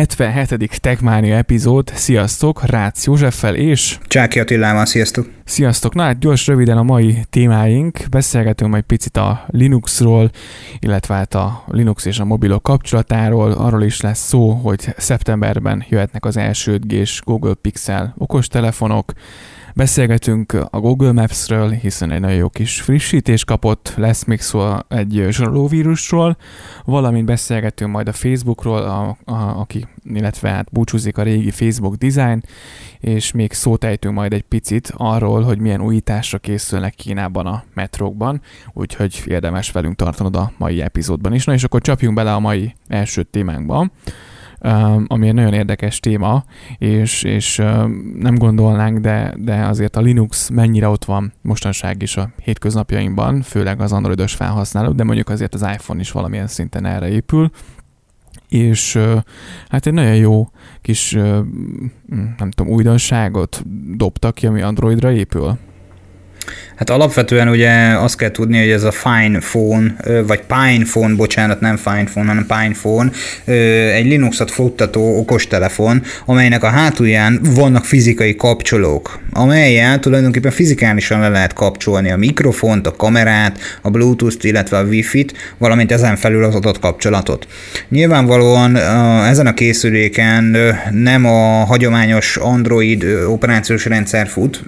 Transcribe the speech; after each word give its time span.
77. 0.00 0.80
Techmania 0.80 1.36
epizód. 1.36 1.90
Sziasztok, 1.94 2.66
Rácz 2.66 3.06
Józseffel 3.06 3.54
és... 3.54 3.98
Csáki 4.06 4.40
Attilával, 4.40 4.86
sziasztok! 4.86 5.30
Sziasztok! 5.44 5.94
Na 5.94 6.02
hát 6.02 6.18
gyors, 6.18 6.46
röviden 6.46 6.78
a 6.78 6.82
mai 6.82 7.18
témáink. 7.30 7.98
Beszélgetünk 8.10 8.70
majd 8.70 8.84
picit 8.84 9.16
a 9.16 9.44
Linuxról, 9.46 10.30
illetve 10.78 11.14
hát 11.14 11.34
a 11.34 11.64
Linux 11.66 12.04
és 12.04 12.18
a 12.18 12.24
mobilok 12.24 12.62
kapcsolatáról. 12.62 13.52
Arról 13.52 13.82
is 13.82 14.00
lesz 14.00 14.26
szó, 14.26 14.50
hogy 14.50 14.94
szeptemberben 14.96 15.84
jöhetnek 15.88 16.24
az 16.24 16.36
első 16.36 16.80
5G-s 16.82 17.20
Google 17.24 17.54
Pixel 17.54 18.14
okostelefonok, 18.18 19.12
Beszélgetünk 19.74 20.52
a 20.70 20.80
Google 20.80 21.12
Maps-ről, 21.12 21.70
hiszen 21.70 22.10
egy 22.10 22.20
nagyon 22.20 22.36
jó 22.36 22.48
kis 22.48 22.80
frissítés 22.80 23.44
kapott, 23.44 23.92
lesz 23.96 24.24
még 24.24 24.40
szó 24.40 24.76
egy 24.88 25.26
zsarolóvírusról, 25.28 26.36
valamint 26.84 27.26
beszélgetünk 27.26 27.92
majd 27.92 28.08
a 28.08 28.12
Facebookról, 28.12 28.82
a, 28.82 29.16
a, 29.24 29.58
aki, 29.60 29.86
illetve 30.04 30.48
hát 30.50 30.72
búcsúzik 30.72 31.18
a 31.18 31.22
régi 31.22 31.50
Facebook 31.50 31.94
design, 31.94 32.42
és 33.00 33.32
még 33.32 33.52
szót 33.52 33.84
ejtünk 33.84 34.14
majd 34.14 34.32
egy 34.32 34.42
picit 34.42 34.92
arról, 34.96 35.42
hogy 35.42 35.58
milyen 35.58 35.80
újításra 35.80 36.38
készülnek 36.38 36.94
Kínában 36.94 37.46
a 37.46 37.64
metrókban, 37.74 38.40
úgyhogy 38.72 39.22
érdemes 39.26 39.70
velünk 39.70 39.96
tartanod 39.96 40.36
a 40.36 40.52
mai 40.56 40.82
epizódban 40.82 41.34
is. 41.34 41.44
Na 41.44 41.52
és 41.52 41.64
akkor 41.64 41.80
csapjunk 41.80 42.14
bele 42.16 42.34
a 42.34 42.40
mai 42.40 42.74
első 42.88 43.22
témánkba 43.22 43.90
ami 45.06 45.28
egy 45.28 45.34
nagyon 45.34 45.52
érdekes 45.52 46.00
téma, 46.00 46.44
és, 46.78 47.22
és 47.22 47.56
nem 48.18 48.34
gondolnánk, 48.34 48.98
de, 48.98 49.34
de 49.38 49.64
azért 49.66 49.96
a 49.96 50.00
Linux 50.00 50.48
mennyire 50.48 50.88
ott 50.88 51.04
van 51.04 51.32
mostanság 51.42 52.02
is 52.02 52.16
a 52.16 52.30
hétköznapjainkban, 52.42 53.42
főleg 53.42 53.80
az 53.80 53.92
androidos 53.92 54.34
felhasználók, 54.34 54.94
de 54.94 55.04
mondjuk 55.04 55.28
azért 55.28 55.54
az 55.54 55.62
iPhone 55.62 56.00
is 56.00 56.10
valamilyen 56.10 56.46
szinten 56.46 56.86
erre 56.86 57.08
épül, 57.08 57.50
és 58.48 58.98
hát 59.68 59.86
egy 59.86 59.92
nagyon 59.92 60.16
jó 60.16 60.48
kis, 60.80 61.12
nem 62.36 62.50
tudom, 62.50 62.72
újdonságot 62.72 63.62
dobtak 63.96 64.34
ki, 64.34 64.46
ami 64.46 64.60
Androidra 64.60 65.12
épül. 65.12 65.58
Hát 66.76 66.90
alapvetően 66.90 67.48
ugye 67.48 67.70
azt 67.98 68.16
kell 68.16 68.30
tudni, 68.30 68.58
hogy 68.58 68.70
ez 68.70 68.82
a 68.82 68.92
Fine 68.92 69.38
Phone, 69.38 69.94
vagy 70.26 70.40
Pine 70.40 70.84
Phone, 70.84 71.14
bocsánat, 71.14 71.60
nem 71.60 71.76
Fine 71.76 72.04
Phone, 72.04 72.26
hanem 72.26 72.46
Pine 72.46 72.74
Phone, 72.80 73.10
egy 73.92 74.06
Linuxot 74.06 74.50
futtató 74.50 75.18
okostelefon, 75.18 76.02
amelynek 76.26 76.64
a 76.64 76.68
hátulján 76.68 77.40
vannak 77.42 77.84
fizikai 77.84 78.36
kapcsolók, 78.36 79.18
amelyel 79.32 79.98
tulajdonképpen 79.98 80.50
fizikálisan 80.50 81.20
le 81.20 81.28
lehet 81.28 81.52
kapcsolni 81.52 82.10
a 82.10 82.16
mikrofont, 82.16 82.86
a 82.86 82.96
kamerát, 82.96 83.58
a 83.82 83.90
Bluetooth-t, 83.90 84.44
illetve 84.44 84.78
a 84.78 84.84
Wi-Fi-t, 84.84 85.34
valamint 85.58 85.92
ezen 85.92 86.16
felül 86.16 86.44
az 86.44 86.54
adott 86.54 86.78
kapcsolatot. 86.78 87.46
Nyilvánvalóan 87.88 88.76
ezen 89.26 89.46
a 89.46 89.54
készüléken 89.54 90.56
nem 90.90 91.24
a 91.26 91.64
hagyományos 91.64 92.36
Android 92.36 93.04
operációs 93.28 93.84
rendszer 93.84 94.28
fut, 94.28 94.62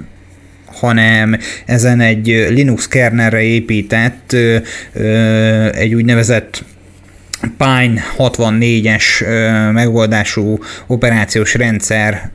hanem 0.82 1.38
ezen 1.66 2.00
egy 2.00 2.26
Linux 2.48 2.88
kernelre 2.88 3.42
épített 3.42 4.36
egy 5.72 5.94
úgynevezett 5.94 6.64
Pine 7.56 8.02
64-es 8.18 9.24
megoldású 9.72 10.58
operációs 10.86 11.54
rendszer 11.54 12.30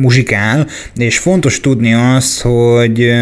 muzsikál, 0.00 0.66
és 0.96 1.18
fontos 1.18 1.60
tudni 1.60 1.94
azt, 1.94 2.40
hogy, 2.40 3.12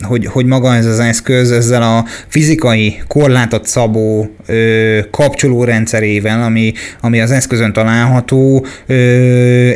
hogy, 0.00 0.26
hogy 0.26 0.46
maga 0.46 0.74
ez 0.74 0.86
az 0.86 0.98
eszköz 0.98 1.50
ezzel 1.50 1.82
a 1.82 2.04
fizikai 2.28 3.02
korlátot 3.08 3.66
szabó 3.66 4.28
ö, 4.46 4.98
kapcsolórendszerével, 5.10 6.42
ami, 6.42 6.72
ami 7.00 7.20
az 7.20 7.30
eszközön 7.30 7.72
található, 7.72 8.66
ö, 8.86 8.94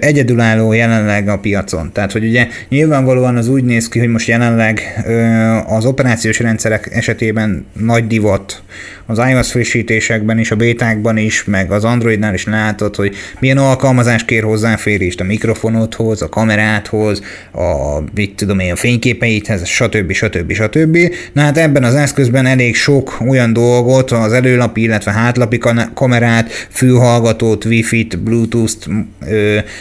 egyedülálló 0.00 0.72
jelenleg 0.72 1.28
a 1.28 1.38
piacon. 1.38 1.92
Tehát, 1.92 2.12
hogy 2.12 2.24
ugye 2.24 2.48
nyilvánvalóan 2.68 3.36
az 3.36 3.48
úgy 3.48 3.64
néz 3.64 3.88
ki, 3.88 3.98
hogy 3.98 4.08
most 4.08 4.28
jelenleg 4.28 5.02
ö, 5.06 5.22
az 5.66 5.84
operációs 5.84 6.38
rendszerek 6.38 6.88
esetében 6.92 7.66
nagy 7.72 8.06
divat 8.06 8.62
az 9.10 9.18
iOS 9.30 9.50
frissítésekben 9.50 10.38
is, 10.38 10.50
a 10.50 10.56
bétákban 10.56 11.16
is, 11.16 11.44
meg 11.44 11.72
az 11.72 11.84
Androidnál 11.84 12.34
is 12.34 12.44
látod, 12.44 12.96
hogy 12.96 13.14
milyen 13.40 13.58
alkalmazás 13.58 14.24
kér 14.24 14.42
hozzáférést 14.42 15.20
a 15.20 15.24
mikrofonodhoz, 15.24 16.22
a 16.22 16.28
kameráthoz, 16.48 17.22
a 17.52 18.00
mit 18.14 18.34
tudom 18.36 18.58
én, 18.58 18.72
a 18.72 18.76
fényképeidhez, 18.76 19.66
stb. 19.66 20.12
stb. 20.12 20.52
stb. 20.52 20.98
Na 21.32 21.42
hát 21.42 21.58
ebben 21.58 21.84
az 21.84 21.94
eszközben 21.94 22.46
elég 22.46 22.76
sok 22.76 23.18
olyan 23.28 23.52
dolgot, 23.52 24.10
az 24.10 24.32
előlapi, 24.32 24.82
illetve 24.82 25.12
hátlapi 25.12 25.60
kamerát, 25.94 26.50
fülhallgatót, 26.70 27.64
wifi-t, 27.64 28.18
bluetooth-t, 28.18 28.88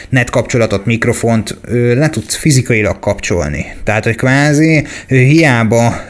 net 0.08 0.30
kapcsolatot, 0.30 0.86
mikrofont 0.86 1.58
le 1.94 2.10
tudsz 2.10 2.34
fizikailag 2.34 2.98
kapcsolni. 2.98 3.66
Tehát, 3.84 4.04
hogy 4.04 4.16
kvázi 4.16 4.86
hiába 5.06 6.00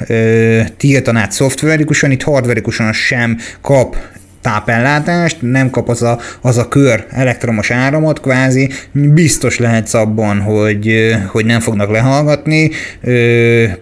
tiltanád 0.76 1.32
szoftverikusan, 1.32 2.10
itt 2.10 2.22
hardverikusan 2.22 2.92
sem 2.92 3.38
kap 3.60 3.96
tápellátást, 4.40 5.36
nem 5.40 5.70
kap 5.70 5.88
az 5.88 6.02
a, 6.02 6.18
az 6.40 6.58
a 6.58 6.68
kör 6.68 7.06
elektromos 7.10 7.70
áramot, 7.70 8.20
kvázi 8.20 8.70
biztos 8.92 9.58
lehetsz 9.58 9.94
abban, 9.94 10.40
hogy, 10.40 11.14
hogy 11.26 11.44
nem 11.44 11.60
fognak 11.60 11.90
lehallgatni, 11.90 12.70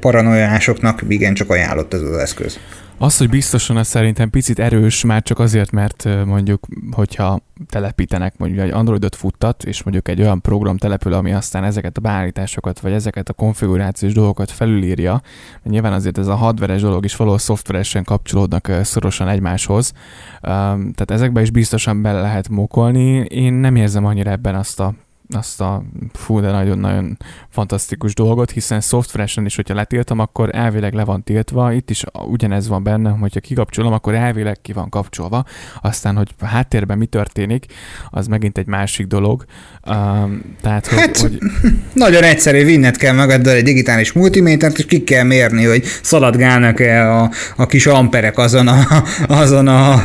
paranoiásoknak 0.00 1.02
igencsak 1.08 1.50
ajánlott 1.50 1.94
ez 1.94 2.00
az 2.00 2.16
eszköz. 2.16 2.58
Az, 2.98 3.16
hogy 3.16 3.28
biztosan 3.28 3.76
az 3.76 3.86
szerintem 3.86 4.30
picit 4.30 4.58
erős, 4.58 5.04
már 5.04 5.22
csak 5.22 5.38
azért, 5.38 5.70
mert 5.70 6.08
mondjuk, 6.24 6.66
hogyha 6.90 7.40
telepítenek 7.68 8.38
mondjuk 8.38 8.60
egy 8.60 8.70
Androidot 8.70 9.16
futtat, 9.16 9.64
és 9.64 9.82
mondjuk 9.82 10.08
egy 10.08 10.20
olyan 10.20 10.40
program 10.40 10.76
települ, 10.76 11.12
ami 11.12 11.32
aztán 11.32 11.64
ezeket 11.64 11.96
a 11.96 12.00
beállításokat, 12.00 12.80
vagy 12.80 12.92
ezeket 12.92 13.28
a 13.28 13.32
konfigurációs 13.32 14.12
dolgokat 14.12 14.50
felülírja, 14.50 15.12
mert 15.52 15.64
nyilván 15.64 15.92
azért 15.92 16.18
ez 16.18 16.26
a 16.26 16.34
hardveres 16.34 16.80
dolog 16.80 17.04
is 17.04 17.16
valahol 17.16 17.38
szoftveresen 17.38 18.04
kapcsolódnak 18.04 18.70
szorosan 18.82 19.28
egymáshoz, 19.28 19.92
tehát 20.40 21.10
ezekbe 21.10 21.40
is 21.40 21.50
biztosan 21.50 22.02
bele 22.02 22.20
lehet 22.20 22.48
mokolni. 22.48 23.24
Én 23.24 23.52
nem 23.52 23.76
érzem 23.76 24.04
annyira 24.04 24.30
ebben 24.30 24.54
azt 24.54 24.80
a 24.80 24.94
azt 25.30 25.60
a 25.60 25.82
fú, 26.12 26.40
de 26.40 26.50
nagyon-nagyon 26.50 27.16
fantasztikus 27.48 28.14
dolgot, 28.14 28.50
hiszen 28.50 28.80
szoftveresen 28.80 29.44
is, 29.44 29.56
hogyha 29.56 29.74
letiltom, 29.74 30.18
akkor 30.18 30.48
elvileg 30.52 30.94
le 30.94 31.04
van 31.04 31.22
tiltva, 31.22 31.72
itt 31.72 31.90
is 31.90 32.04
ugyanez 32.28 32.68
van 32.68 32.82
benne, 32.82 33.10
hogyha 33.10 33.40
kikapcsolom, 33.40 33.92
akkor 33.92 34.14
elvileg 34.14 34.60
ki 34.62 34.72
van 34.72 34.88
kapcsolva, 34.88 35.44
aztán, 35.82 36.16
hogy 36.16 36.34
a 36.40 36.46
háttérben 36.46 36.98
mi 36.98 37.06
történik, 37.06 37.66
az 38.10 38.26
megint 38.26 38.58
egy 38.58 38.66
másik 38.66 39.06
dolog. 39.06 39.44
Um, 39.88 40.42
tehát, 40.60 40.86
hogy, 40.86 40.98
hát, 40.98 41.16
hogy... 41.16 41.38
nagyon 41.94 42.22
egyszerű, 42.22 42.64
vinned 42.64 42.96
kell 42.96 43.14
magaddal 43.14 43.54
egy 43.54 43.64
digitális 43.64 44.12
multimétert, 44.12 44.78
és 44.78 44.86
ki 44.86 45.04
kell 45.04 45.24
mérni, 45.24 45.64
hogy 45.64 45.84
szaladgálnak-e 46.02 47.12
a, 47.12 47.30
a 47.56 47.66
kis 47.66 47.86
amperek 47.86 48.38
azon 48.38 48.68
a, 48.68 49.04
azon 49.42 49.68
a, 49.68 49.92
a 49.92 50.04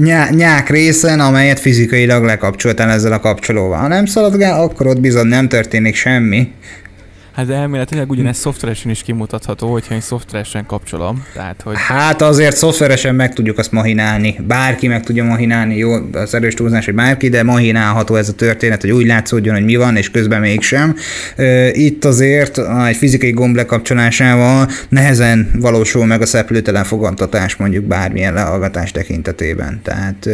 nyá, 0.00 0.28
nyák 0.30 0.68
részen, 0.68 1.20
amelyet 1.20 1.60
fizikailag 1.60 2.24
lekapcsoltál 2.24 2.90
ezzel 2.90 3.12
a 3.12 3.20
kapcsolóval. 3.20 3.78
Ha 3.78 3.88
nem 3.88 4.06
szaladgál, 4.06 4.59
akkor 4.62 4.86
ott 4.86 5.00
bizony 5.00 5.26
nem 5.26 5.48
történik 5.48 5.94
semmi. 5.94 6.52
Hát 7.34 7.46
de 7.46 7.54
elméletileg 7.54 8.10
ugyanez 8.10 8.36
szoftveresen 8.36 8.90
is 8.90 9.02
kimutatható, 9.02 9.72
hogyha 9.72 9.94
én 9.94 10.00
szoftveresen 10.00 10.66
kapcsolom. 10.66 11.24
Tehát, 11.34 11.62
hogy... 11.62 11.74
Hát 11.76 12.22
azért 12.22 12.56
szoftveresen 12.56 13.14
meg 13.14 13.34
tudjuk 13.34 13.58
azt 13.58 13.72
mahinálni. 13.72 14.36
Bárki 14.46 14.86
meg 14.86 15.02
tudja 15.02 15.24
mahinálni, 15.24 15.76
jó, 15.76 15.92
az 16.12 16.34
erős 16.34 16.54
túlzás, 16.54 16.84
hogy 16.84 16.94
bárki, 16.94 17.28
de 17.28 17.42
mahinálható 17.42 18.14
ez 18.14 18.28
a 18.28 18.32
történet, 18.32 18.80
hogy 18.80 18.90
úgy 18.90 19.06
látszódjon, 19.06 19.54
hogy 19.54 19.64
mi 19.64 19.76
van, 19.76 19.96
és 19.96 20.10
közben 20.10 20.40
mégsem. 20.40 20.96
Itt 21.72 22.04
azért 22.04 22.58
egy 22.88 22.96
fizikai 22.96 23.30
gomb 23.32 23.56
lekapcsolásával 23.56 24.68
nehezen 24.88 25.50
valósul 25.58 26.06
meg 26.06 26.20
a 26.20 26.26
szeplőtelen 26.26 26.84
fogantatás 26.84 27.56
mondjuk 27.56 27.84
bármilyen 27.84 28.34
lehallgatás 28.34 28.90
tekintetében. 28.90 29.80
Tehát, 29.82 30.28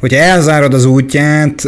hogyha 0.00 0.18
elzárod 0.18 0.74
az 0.74 0.84
útját, 0.84 1.62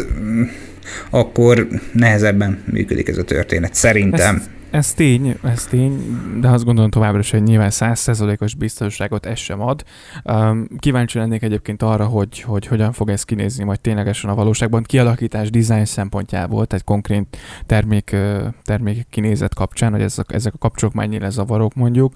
akkor 1.10 1.68
nehezebben 1.92 2.62
működik 2.72 3.08
ez 3.08 3.18
a 3.18 3.24
történet, 3.24 3.74
szerintem. 3.74 4.36
Ezt, 4.36 4.48
ez 4.74 4.94
tény, 4.94 5.36
ez 5.42 5.64
tény, 5.64 6.18
de 6.40 6.48
azt 6.48 6.64
gondolom 6.64 6.90
továbbra 6.90 7.18
is, 7.18 7.30
hogy 7.30 7.42
nyilván 7.42 7.70
százszerzalékos 7.70 8.54
biztonságot 8.54 9.26
ez 9.26 9.38
sem 9.38 9.60
ad. 9.60 9.84
Um, 10.24 10.66
kíváncsi 10.78 11.18
lennék 11.18 11.42
egyébként 11.42 11.82
arra, 11.82 12.06
hogy, 12.06 12.40
hogy 12.40 12.66
hogyan 12.66 12.92
fog 12.92 13.10
ez 13.10 13.22
kinézni 13.22 13.64
majd 13.64 13.80
ténylegesen 13.80 14.30
a 14.30 14.34
valóságban. 14.34 14.82
Kialakítás, 14.82 15.50
design 15.50 15.84
szempontjából, 15.84 16.66
tehát 16.66 16.84
konkrét 16.84 17.36
termék, 17.66 18.16
termék 18.62 19.06
kinézet 19.10 19.54
kapcsán, 19.54 19.92
hogy 19.92 20.02
ezek, 20.02 20.32
ezek 20.32 20.54
a 20.54 20.58
kapcsolók 20.58 20.94
mennyire 20.94 21.30
zavarok 21.30 21.74
mondjuk, 21.74 22.12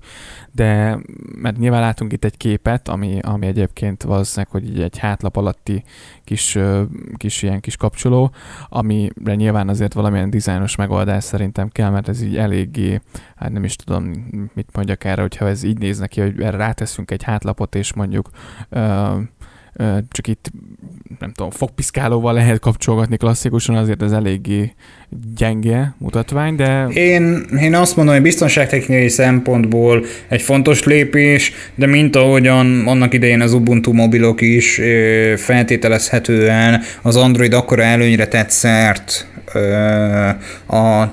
de 0.53 0.99
mert 1.35 1.59
nyilván 1.59 1.81
látunk 1.81 2.13
itt 2.13 2.25
egy 2.25 2.37
képet, 2.37 2.89
ami, 2.89 3.19
ami 3.23 3.47
egyébként 3.47 4.03
valószínűleg, 4.03 4.51
hogy 4.51 4.81
egy 4.81 4.99
hátlap 4.99 5.37
alatti 5.37 5.85
kis, 6.25 6.59
kis 7.17 7.43
ilyen 7.43 7.61
kis 7.61 7.77
kapcsoló, 7.77 8.31
amire 8.69 9.35
nyilván 9.35 9.69
azért 9.69 9.93
valamilyen 9.93 10.31
dizájnos 10.31 10.77
megoldás 10.77 11.25
szerintem 11.25 11.69
kell, 11.69 11.91
mert 11.91 12.09
ez 12.09 12.23
így 12.23 12.37
eléggé, 12.49 13.01
hát 13.37 13.53
nem 13.53 13.65
is 13.65 13.77
tudom, 13.77 14.29
mit 14.55 14.69
mondjak 14.73 15.05
erre, 15.05 15.21
hogyha 15.21 15.49
ez 15.49 15.63
így 15.63 15.79
néz 15.79 15.99
neki, 15.99 16.21
hogy 16.21 16.41
erre 16.41 16.57
ráteszünk 16.57 17.11
egy 17.11 17.23
hátlapot, 17.23 17.75
és 17.75 17.93
mondjuk 17.93 18.31
uh, 18.71 19.17
csak 20.11 20.27
itt 20.27 20.51
nem 21.19 21.33
tudom, 21.33 21.51
fogpiszkálóval 21.51 22.33
lehet 22.33 22.59
kapcsolgatni 22.59 23.17
klasszikusan, 23.17 23.77
azért 23.77 24.03
ez 24.03 24.13
eléggé 24.13 24.73
gyenge 25.37 25.95
mutatvány, 25.99 26.55
de... 26.55 26.87
Én, 26.89 27.47
én 27.61 27.75
azt 27.75 27.97
mondom, 27.97 28.15
hogy 28.15 28.23
biztonságtechnikai 28.23 29.09
szempontból 29.09 30.05
egy 30.29 30.43
fontos 30.43 30.85
lépés, 30.85 31.53
de 31.75 31.87
mint 31.87 32.17
ahogyan 32.17 32.87
annak 32.87 33.15
idején 33.15 33.41
az 33.41 33.53
Ubuntu 33.53 33.93
mobilok 33.93 34.41
is 34.41 34.81
feltételezhetően 35.37 36.83
az 37.03 37.17
Android 37.17 37.53
akkora 37.53 37.83
előnyre 37.83 38.27
tett 38.27 38.51
szert 38.51 39.27
a 40.69 41.05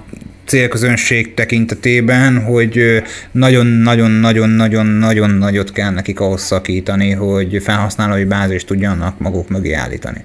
célközönség 0.45 1.33
tekintetében, 1.33 2.43
hogy 2.43 3.03
nagyon-nagyon-nagyon-nagyon-nagyon 3.31 5.29
nagyot 5.29 5.71
kell 5.71 5.91
nekik 5.91 6.19
ahhoz 6.19 6.41
szakítani, 6.41 7.11
hogy 7.11 7.61
felhasználói 7.63 8.23
bázist 8.23 8.67
tudjanak 8.67 9.19
maguk 9.19 9.49
mögé 9.49 9.73
állítani. 9.73 10.23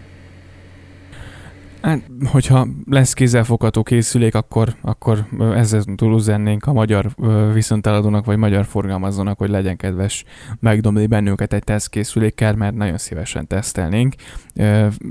Hát, 1.82 2.00
hogyha 2.25 2.67
lesz 2.87 3.12
kézzelfogható 3.12 3.82
készülék, 3.82 4.35
akkor, 4.35 4.75
akkor 4.81 5.27
ezzel 5.55 5.82
túl 5.97 6.15
üzennénk 6.15 6.67
a 6.67 6.73
magyar 6.73 7.15
viszonteladónak 7.53 8.25
vagy 8.25 8.37
magyar 8.37 8.65
forgalmazónak, 8.65 9.38
hogy 9.38 9.50
legyen 9.50 9.77
kedves 9.77 10.25
megdomni 10.61 11.06
bennünket 11.06 11.53
egy 11.53 11.65
tesztkészülékkel, 11.65 12.55
mert 12.55 12.75
nagyon 12.75 12.99
szívesen 12.99 13.47
tesztelnénk. 13.47 14.15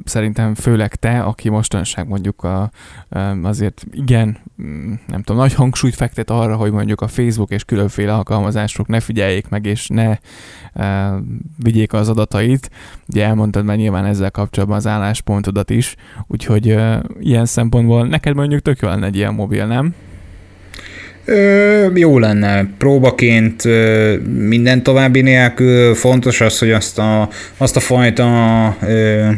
Szerintem 0.03 0.55
főleg 0.55 0.95
te, 0.95 1.19
aki 1.19 1.49
mostanság 1.49 2.07
mondjuk 2.07 2.43
a, 2.43 2.71
azért 3.43 3.85
igen, 3.91 4.37
mm, 4.61 4.93
nem 5.07 5.21
tudom, 5.21 5.41
nagy 5.41 5.53
hangsúlyt 5.53 5.95
fektet 5.95 6.29
arra, 6.29 6.55
hogy 6.55 6.71
mondjuk 6.71 7.01
a 7.01 7.07
Facebook 7.07 7.49
és 7.49 7.63
különféle 7.63 8.13
alkalmazások 8.13 8.87
ne 8.87 8.99
figyeljék 8.99 9.47
meg, 9.49 9.65
és 9.65 9.87
ne 9.87 10.17
vigyék 11.63 11.93
az 11.93 12.09
adatait. 12.09 12.69
Ugye 13.07 13.25
elmondtad 13.25 13.65
már 13.65 13.77
nyilván 13.77 14.05
ezzel 14.05 14.31
kapcsolatban 14.31 14.77
az 14.77 14.87
álláspontodat 14.87 15.69
is, 15.69 15.95
úgyhogy 16.27 16.75
ilyen 17.19 17.45
szempontból 17.45 18.07
neked 18.07 18.35
mondjuk 18.35 18.61
tök 18.61 18.79
jó 18.79 18.87
lenne 18.87 19.05
egy 19.05 19.15
ilyen 19.15 19.33
mobil, 19.33 19.65
nem? 19.65 19.93
Ö, 21.25 21.87
jó 21.95 22.19
lenne. 22.19 22.67
Próbaként 22.77 23.65
ö, 23.65 24.15
minden 24.23 24.83
további 24.83 25.21
nélkül 25.21 25.95
fontos 25.95 26.41
az, 26.41 26.59
hogy 26.59 26.71
azt 26.71 26.99
a, 26.99 27.29
azt 27.57 27.75
a 27.75 27.79
fajta 27.79 28.27
ö, 28.81 29.29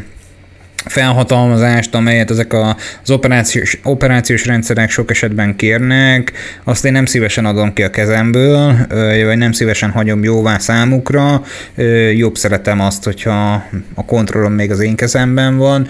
felhatalmazást, 0.86 1.96
amelyet 1.96 2.32
ezek 2.32 2.54
a, 2.54 2.76
az 3.04 3.12
operációs, 3.12 3.80
operációs 3.84 4.46
rendszerek 4.46 4.90
sok 4.90 5.12
esetben 5.12 5.56
kérnek, 5.56 6.32
azt 6.64 6.86
én 6.86 6.92
nem 6.92 7.06
szívesen 7.06 7.46
adom 7.46 7.74
ki 7.74 7.84
a 7.84 7.90
kezemből, 7.90 8.76
vagy 9.26 9.38
nem 9.38 9.52
szívesen 9.52 9.90
hagyom 9.90 10.24
jóvá 10.24 10.58
számukra. 10.58 11.44
Jobb 12.16 12.38
szeretem 12.38 12.80
azt, 12.80 13.04
hogyha 13.04 13.66
a 13.96 14.06
kontrollom 14.06 14.54
még 14.54 14.72
az 14.72 14.80
én 14.80 14.96
kezemben 14.96 15.58
van, 15.58 15.88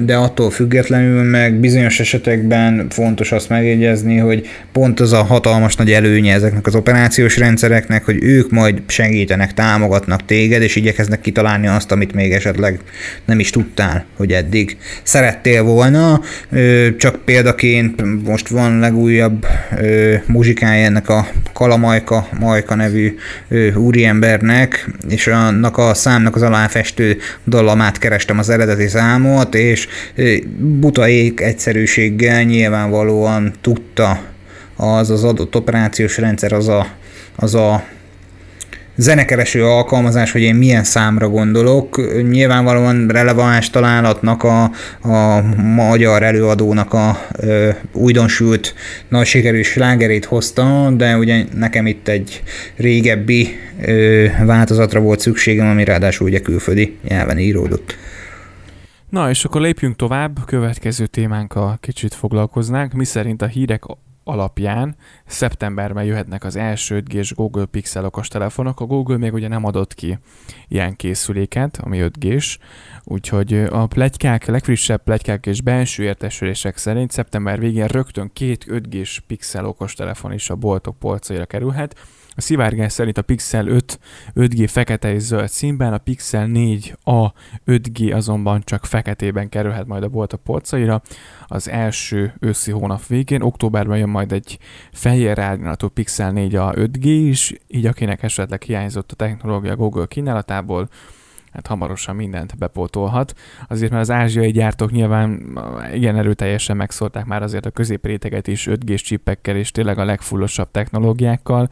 de 0.00 0.16
attól 0.16 0.50
függetlenül 0.50 1.22
meg 1.22 1.54
bizonyos 1.54 2.00
esetekben 2.00 2.86
fontos 2.90 3.32
azt 3.32 3.48
megjegyezni, 3.48 4.16
hogy 4.16 4.48
pont 4.72 5.00
az 5.00 5.12
a 5.12 5.22
hatalmas 5.22 5.76
nagy 5.76 5.92
előnye 5.92 6.34
ezeknek 6.34 6.66
az 6.66 6.74
operációs 6.74 7.36
rendszereknek, 7.36 8.04
hogy 8.04 8.18
ők 8.22 8.50
majd 8.50 8.82
segítenek, 8.86 9.54
támogatnak 9.54 10.24
téged, 10.24 10.62
és 10.62 10.76
igyekeznek 10.76 11.20
kitalálni 11.20 11.66
azt, 11.66 11.92
amit 11.92 12.14
még 12.14 12.32
esetleg 12.32 12.78
nem 13.24 13.40
is 13.40 13.50
tudtál 13.50 13.91
csinál, 13.92 14.04
hogy 14.16 14.32
eddig 14.32 14.76
szerettél 15.02 15.62
volna. 15.62 16.20
Csak 16.96 17.24
példaként 17.24 18.24
most 18.24 18.48
van 18.48 18.78
legújabb 18.78 19.46
muzsikája 20.26 20.84
ennek 20.84 21.08
a 21.08 21.26
Kalamajka, 21.52 22.28
Majka 22.38 22.74
nevű 22.74 23.14
úriembernek, 23.74 24.88
és 25.08 25.26
annak 25.26 25.78
a 25.78 25.94
számnak 25.94 26.36
az 26.36 26.42
aláfestő 26.42 27.16
dallamát 27.46 27.98
kerestem 27.98 28.38
az 28.38 28.48
eredeti 28.48 28.88
számot, 28.88 29.54
és 29.54 29.88
buta 30.58 31.08
ég 31.08 31.40
egyszerűséggel 31.40 32.42
nyilvánvalóan 32.42 33.52
tudta 33.60 34.20
az 34.76 35.10
az 35.10 35.24
adott 35.24 35.56
operációs 35.56 36.18
rendszer, 36.18 36.52
az 36.52 36.68
a, 36.68 36.86
az 37.36 37.54
a 37.54 37.84
zenekereső 38.96 39.64
alkalmazás, 39.64 40.32
hogy 40.32 40.40
én 40.40 40.54
milyen 40.54 40.84
számra 40.84 41.28
gondolok. 41.28 42.00
Nyilvánvalóan 42.30 43.08
releváns 43.08 43.70
találatnak 43.70 44.42
a, 44.42 44.62
a 45.08 45.42
magyar 45.74 46.22
előadónak 46.22 46.92
a 46.92 47.26
ö, 47.38 47.70
újdonsült 47.92 48.74
nagy 49.08 49.26
sikerű 49.26 49.62
slágerét 49.62 50.24
hozta, 50.24 50.90
de 50.90 51.16
ugye 51.16 51.44
nekem 51.54 51.86
itt 51.86 52.08
egy 52.08 52.42
régebbi 52.76 53.56
ö, 53.80 54.26
változatra 54.44 55.00
volt 55.00 55.20
szükségem, 55.20 55.66
ami 55.66 55.84
ráadásul 55.84 56.26
ugye 56.26 56.40
külföldi 56.40 56.96
nyelven 57.08 57.38
íródott. 57.38 57.96
Na, 59.08 59.30
és 59.30 59.44
akkor 59.44 59.60
lépjünk 59.60 59.96
tovább, 59.96 60.38
következő 60.46 61.06
témánkkal 61.06 61.78
kicsit 61.80 62.14
foglalkoznánk, 62.14 62.92
mi 62.92 63.04
szerint 63.04 63.42
a 63.42 63.46
hírek 63.46 63.84
alapján 64.24 64.96
szeptemberben 65.26 66.04
jöhetnek 66.04 66.44
az 66.44 66.56
első 66.56 66.96
5 66.96 67.08
g 67.08 67.34
Google 67.34 67.64
Pixel 67.64 68.04
okostelefonok. 68.04 68.80
A 68.80 68.84
Google 68.84 69.16
még 69.16 69.32
ugye 69.32 69.48
nem 69.48 69.64
adott 69.64 69.94
ki 69.94 70.18
ilyen 70.68 70.96
készüléket, 70.96 71.78
ami 71.82 71.98
5 71.98 72.18
g 72.18 72.42
úgyhogy 73.04 73.54
a 73.54 73.86
plegykák, 73.86 74.46
legfrissebb 74.46 75.02
plegykák 75.02 75.46
és 75.46 75.60
belső 75.60 76.02
értesülések 76.02 76.76
szerint 76.76 77.10
szeptember 77.10 77.58
végén 77.58 77.86
rögtön 77.86 78.30
két 78.32 78.64
5 78.68 78.88
g 78.88 79.06
Pixel 79.26 79.66
okostelefon 79.66 80.32
is 80.32 80.50
a 80.50 80.56
boltok 80.56 80.98
polcaira 80.98 81.46
kerülhet. 81.46 81.96
A 82.34 82.40
szivárgás 82.40 82.92
szerint 82.92 83.18
a 83.18 83.22
Pixel 83.22 83.66
5 83.66 83.98
5G 84.34 84.68
fekete 84.70 85.12
és 85.12 85.22
zöld 85.22 85.48
színben, 85.48 85.92
a 85.92 85.98
Pixel 85.98 86.48
4a 86.52 87.32
5G 87.66 88.14
azonban 88.14 88.62
csak 88.64 88.84
feketében 88.84 89.48
kerülhet 89.48 89.86
majd 89.86 90.02
a 90.02 90.08
boltok 90.08 90.42
polcaira 90.42 91.02
az 91.46 91.68
első 91.68 92.34
őszi 92.40 92.70
hónap 92.70 93.06
végén. 93.06 93.42
Októberben 93.42 93.98
jön 93.98 94.08
majd 94.08 94.32
egy 94.32 94.58
fehér 94.92 95.38
árnyalatú 95.38 95.88
Pixel 95.88 96.32
4a 96.34 96.74
5G 96.76 97.04
is, 97.04 97.54
így 97.68 97.86
akinek 97.86 98.22
esetleg 98.22 98.62
hiányzott 98.62 99.12
a 99.12 99.16
technológia 99.16 99.76
Google 99.76 100.06
kínálatából, 100.06 100.88
hát 101.52 101.66
hamarosan 101.66 102.16
mindent 102.16 102.58
bepótolhat. 102.58 103.34
Azért, 103.68 103.90
mert 103.90 104.02
az 104.02 104.10
ázsiai 104.10 104.50
gyártók 104.50 104.90
nyilván 104.90 105.58
igen 105.92 106.16
erőteljesen 106.16 106.76
megszólták 106.76 107.24
már 107.24 107.42
azért 107.42 107.66
a 107.66 107.70
középréteget 107.70 108.46
is 108.46 108.68
5G 108.70 108.98
csippekkel 108.98 109.56
és 109.56 109.70
tényleg 109.70 109.98
a 109.98 110.04
legfullosabb 110.04 110.70
technológiákkal. 110.70 111.68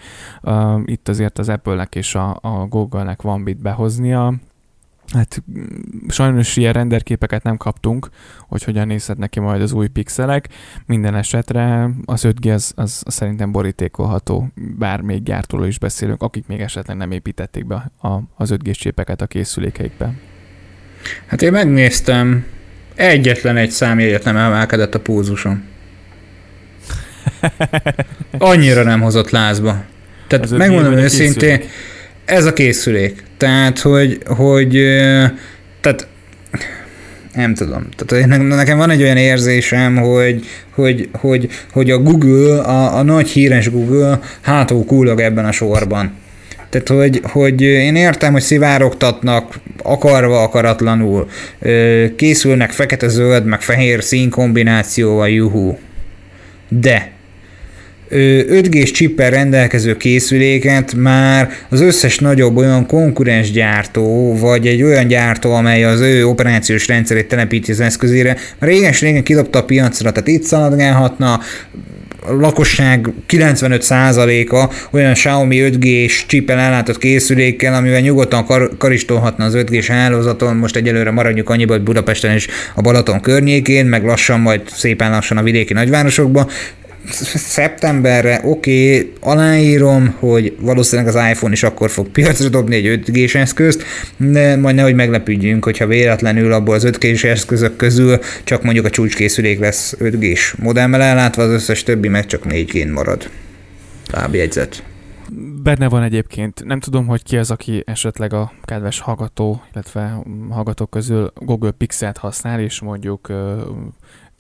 Itt 0.85 1.09
azért 1.09 1.39
az 1.39 1.49
Apple-nek 1.49 1.95
és 1.95 2.15
a, 2.15 2.39
a 2.43 2.67
Google-nek 2.67 3.23
van 3.23 3.41
mit 3.41 3.63
behoznia, 3.63 4.35
Hát 5.15 5.43
sajnos 6.09 6.57
ilyen 6.57 6.73
renderképeket 6.73 7.43
nem 7.43 7.57
kaptunk, 7.57 8.09
hogy 8.39 8.65
hogyan 8.65 8.87
nézhet 8.87 9.19
neki 9.19 9.41
majd 9.41 9.63
az 9.63 9.73
új 9.73 9.87
pixelek. 9.87 10.49
Minden 10.87 11.15
esetre 11.15 11.91
az 12.05 12.23
5G 12.25 12.55
az, 12.55 12.73
az 12.77 13.03
szerintem 13.07 13.53
borítékolható, 13.53 14.49
bár 14.79 15.01
még 15.01 15.23
gyártóról 15.23 15.67
is 15.67 15.79
beszélünk, 15.79 16.23
akik 16.23 16.47
még 16.47 16.61
esetleg 16.61 16.97
nem 16.97 17.11
építették 17.11 17.67
be 17.67 17.93
a, 18.01 18.09
az 18.37 18.55
5G 18.55 18.75
csépeket 18.75 19.21
a 19.21 19.27
készülékeikbe. 19.27 20.13
Hát 21.27 21.43
én 21.43 21.53
megnéztem, 21.53 22.45
egyetlen 22.95 23.57
egy 23.57 23.71
számjegyet 23.71 24.25
nem 24.25 24.37
emelkedett 24.37 24.95
a 24.95 25.01
pulzusom. 25.01 25.63
Annyira 28.39 28.83
nem 28.83 29.01
hozott 29.01 29.31
lázba. 29.31 29.85
Tehát 30.27 30.51
megmondom 30.51 30.93
őszintén, 30.93 31.61
ez 32.31 32.45
a 32.45 32.53
készülék. 32.53 33.23
Tehát, 33.37 33.79
hogy, 33.79 34.19
hogy 34.27 34.71
tehát 35.81 36.07
nem 37.35 37.55
tudom. 37.55 37.89
Tehát 37.97 38.39
nekem 38.39 38.79
van 38.79 38.91
egy 38.91 39.03
olyan 39.03 39.17
érzésem, 39.17 39.97
hogy, 39.97 40.47
hogy, 40.71 41.09
hogy, 41.13 41.49
hogy 41.73 41.91
a 41.91 41.99
Google, 41.99 42.61
a, 42.61 42.97
a 42.97 43.03
nagy 43.03 43.29
híres 43.29 43.71
Google 43.71 44.21
hátul 44.41 44.85
kullag 44.85 45.21
ebben 45.21 45.45
a 45.45 45.53
sorban. 45.53 46.13
Tehát, 46.71 46.89
hogy, 46.89 47.21
hogy 47.23 47.61
én 47.61 47.97
értem, 47.97 48.33
hogy 48.33 48.43
szivárogtatnak 48.43 49.61
akarva, 49.83 50.43
akaratlanul, 50.43 51.29
készülnek 52.17 52.71
fekete-zöld, 52.71 53.45
meg 53.45 53.61
fehér 53.61 54.03
színkombinációval, 54.03 55.29
juhú. 55.29 55.79
De 56.69 57.11
5G-s 58.11 58.91
csippel 58.91 59.31
rendelkező 59.31 59.97
készüléket 59.97 60.95
már 60.95 61.51
az 61.69 61.81
összes 61.81 62.19
nagyobb 62.19 62.57
olyan 62.57 62.87
konkurens 62.87 63.51
gyártó, 63.51 64.37
vagy 64.39 64.67
egy 64.67 64.83
olyan 64.83 65.07
gyártó, 65.07 65.53
amely 65.53 65.85
az 65.85 66.01
ő 66.01 66.27
operációs 66.27 66.89
rendszerét 66.89 67.29
telepíti 67.29 67.71
az 67.71 67.81
eszközére, 67.81 68.37
már 68.59 68.71
régen-régen 68.71 69.23
kidobta 69.23 69.59
a 69.59 69.65
piacra, 69.65 70.13
tehát 70.13 70.29
itt 70.29 70.43
szaladgálhatna, 70.43 71.41
a 72.27 72.33
lakosság 72.33 73.09
95%-a 73.29 74.75
olyan 74.91 75.13
Xiaomi 75.13 75.61
5G-s 75.61 76.27
csippel 76.27 76.59
ellátott 76.59 76.99
készülékkel, 76.99 77.75
amivel 77.75 78.01
nyugodtan 78.01 78.45
kar- 78.45 78.77
karistolhatna 78.79 79.45
az 79.45 79.55
5G-s 79.57 79.87
hálózaton, 79.87 80.57
most 80.57 80.77
egyelőre 80.77 81.11
maradjuk 81.11 81.51
annyiba, 81.51 81.73
hogy 81.73 81.83
Budapesten 81.83 82.33
és 82.33 82.49
a 82.75 82.81
Balaton 82.81 83.21
környékén, 83.21 83.87
meg 83.87 84.05
lassan 84.05 84.41
majd 84.41 84.61
szépen 84.73 85.11
lassan 85.11 85.37
a 85.37 85.43
vidéki 85.43 85.73
nagyvárosokban, 85.73 86.49
szeptemberre, 87.09 88.41
oké, 88.45 88.97
okay, 88.97 89.13
aláírom, 89.21 90.15
hogy 90.19 90.57
valószínűleg 90.61 91.15
az 91.15 91.31
iPhone 91.31 91.53
is 91.53 91.63
akkor 91.63 91.91
fog 91.91 92.09
piacra 92.09 92.49
dobni 92.49 92.75
egy 92.75 92.87
5 92.87 93.11
g 93.11 93.37
eszközt, 93.37 93.83
de 94.17 94.57
majd 94.57 94.75
nehogy 94.75 94.95
meglepődjünk, 94.95 95.65
hogyha 95.65 95.87
véletlenül 95.87 96.53
abból 96.53 96.75
az 96.75 96.85
5 96.85 96.99
g 96.99 97.25
eszközök 97.25 97.77
közül 97.77 98.19
csak 98.45 98.63
mondjuk 98.63 98.85
a 98.85 98.91
csúcskészülék 98.91 99.59
lesz 99.59 99.95
5 99.99 100.19
g 100.19 100.39
modemmel 100.59 101.03
ellátva, 101.03 101.43
az 101.43 101.51
összes 101.51 101.83
többi 101.83 102.09
meg 102.09 102.27
csak 102.27 102.45
4 102.45 102.71
g 102.71 102.91
marad. 102.91 103.31
Lábjegyzet. 104.13 104.83
Benne 105.63 105.89
van 105.89 106.03
egyébként, 106.03 106.65
nem 106.65 106.81
tudom, 106.81 107.07
hogy 107.07 107.23
ki 107.23 107.37
az, 107.37 107.51
aki 107.51 107.83
esetleg 107.87 108.33
a 108.33 108.53
kedves 108.63 109.01
hallgató, 109.01 109.63
illetve 109.73 110.23
hallgatók 110.51 110.91
közül 110.91 111.33
Google 111.35 111.71
Pixel-t 111.71 112.17
használ, 112.17 112.61
és 112.61 112.81
mondjuk 112.81 113.29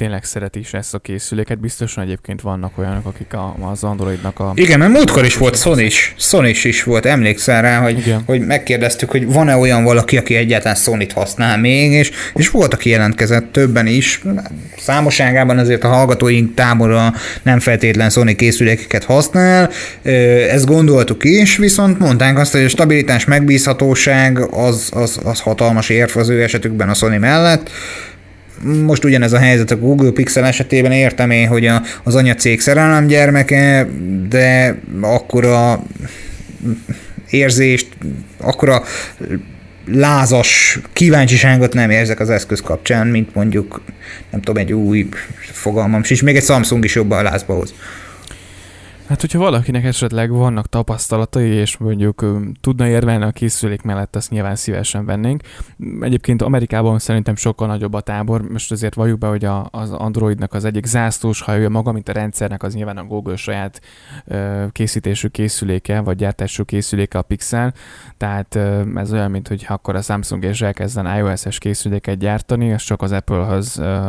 tényleg 0.00 0.25
szereti 0.25 0.59
is 0.59 0.75
ezt 0.75 0.95
a 0.95 0.99
készüléket. 0.99 1.61
Biztosan 1.61 2.04
egyébként 2.04 2.40
vannak 2.40 2.78
olyanok, 2.78 3.07
akik 3.07 3.35
a, 3.35 3.57
az 3.61 3.85
Androidnak 3.85 4.38
a... 4.38 4.52
Igen, 4.54 4.78
mert 4.78 4.92
múltkor 4.92 5.25
is 5.25 5.37
volt 5.37 5.57
Sony 5.57 5.78
is. 5.78 6.14
Sony 6.19 6.45
is 6.45 6.83
volt, 6.83 7.07
emlékszel 7.07 7.62
rá, 7.62 7.80
hogy, 7.80 8.14
hogy 8.26 8.47
megkérdeztük, 8.47 9.11
hogy 9.11 9.33
van-e 9.33 9.57
olyan 9.57 9.85
valaki, 9.85 10.16
aki 10.16 10.35
egyáltalán 10.35 10.76
Sony-t 10.76 11.12
használ 11.12 11.59
még, 11.59 11.92
és, 11.92 12.11
és 12.35 12.50
volt, 12.50 12.75
aki 12.75 12.90
jelentkezett 12.90 13.52
többen 13.52 13.87
is. 13.87 14.23
Számoságában 14.78 15.59
azért 15.59 15.85
a 15.85 15.88
hallgatóink 15.88 16.54
tábora 16.54 17.12
nem 17.42 17.59
feltétlen 17.59 18.11
Sony 18.11 18.37
készülékeket 18.37 19.04
használ. 19.04 19.71
Ezt 20.50 20.66
gondoltuk 20.66 21.25
is, 21.25 21.57
viszont 21.57 21.99
mondták 21.99 22.38
azt, 22.38 22.52
hogy 22.52 22.64
a 22.64 22.69
stabilitás, 22.69 23.25
megbízhatóság 23.25 24.38
az, 24.38 24.90
az, 24.92 25.21
az 25.25 25.40
hatalmas 25.40 25.88
érv 25.88 26.16
az 26.16 26.28
ő 26.28 26.42
esetükben 26.42 26.88
a 26.88 26.95
Sony 26.95 27.19
mellett 27.19 27.71
most 28.64 29.05
ugyanez 29.05 29.33
a 29.33 29.38
helyzet 29.38 29.71
a 29.71 29.79
Google 29.79 30.11
Pixel 30.11 30.45
esetében 30.45 30.93
értem 30.93 31.31
én, 31.31 31.49
hogy 31.49 31.67
a, 31.67 31.83
az 32.05 32.14
anyacég 32.14 32.61
szerelem 32.61 33.07
gyermeke, 33.07 33.88
de 34.29 34.79
akkor 35.00 35.45
a 35.45 35.83
érzést, 37.31 37.88
akkor 38.37 38.69
a 38.69 38.83
lázas 39.87 40.81
kíváncsiságot 40.93 41.75
nem 41.75 41.90
érzek 41.90 42.21
az 42.21 42.31
eszköz 42.31 42.61
kapcsán, 42.61 43.07
mint 43.07 43.35
mondjuk, 43.35 43.81
nem 44.31 44.40
tudom, 44.40 44.62
egy 44.62 44.73
új 44.73 45.09
fogalmam, 45.52 46.02
és 46.09 46.23
még 46.23 46.37
egy 46.37 46.45
Samsung 46.45 46.85
is 46.85 46.95
jobban 46.95 47.19
a 47.19 47.23
lázba 47.31 47.55
hoz. 47.55 47.75
Hát, 49.11 49.21
hogyha 49.21 49.38
valakinek 49.38 49.85
esetleg 49.85 50.31
vannak 50.31 50.67
tapasztalatai, 50.67 51.49
és 51.49 51.76
mondjuk 51.76 52.25
tudna 52.61 52.88
érvelni 52.88 53.25
a 53.25 53.31
készülék 53.31 53.83
mellett, 53.83 54.17
azt 54.17 54.31
nyilván 54.31 54.57
szívesen 54.57 55.05
vennénk. 55.05 55.43
Egyébként 56.00 56.43
Amerikában 56.43 56.99
szerintem 56.99 57.37
sokkal 57.37 57.67
nagyobb 57.67 57.95
a 57.95 58.00
tábor, 58.00 58.43
most 58.43 58.71
azért 58.71 58.95
valljuk 58.95 59.19
be, 59.19 59.26
hogy 59.26 59.45
a, 59.45 59.69
az 59.71 59.90
Androidnak 59.90 60.55
az 60.55 60.64
egyik 60.64 60.85
zászlós 60.87 61.40
hajója 61.40 61.69
maga, 61.69 61.93
mint 61.93 62.09
a 62.09 62.12
rendszernek, 62.12 62.62
az 62.62 62.75
nyilván 62.75 62.97
a 62.97 63.05
Google 63.05 63.37
saját 63.37 63.81
ö, 64.25 64.64
készítésű 64.73 65.29
készüléke, 65.29 66.00
vagy 66.00 66.17
gyártású 66.17 66.64
készüléke 66.64 67.19
a 67.19 67.23
Pixel, 67.23 67.75
tehát 68.17 68.55
ö, 68.55 68.83
ez 68.95 69.12
olyan, 69.12 69.31
mint 69.31 69.49
hogy 69.49 69.64
akkor 69.69 69.97
a 69.97 70.02
Samsung 70.02 70.45
és 70.45 70.61
elkezden 70.61 71.17
iOS-es 71.17 71.59
készüléket 71.59 72.19
gyártani, 72.19 72.67
és 72.67 72.85
csak 72.85 73.02
az 73.02 73.12
Apple-höz 73.12 73.79
ö, 73.79 74.09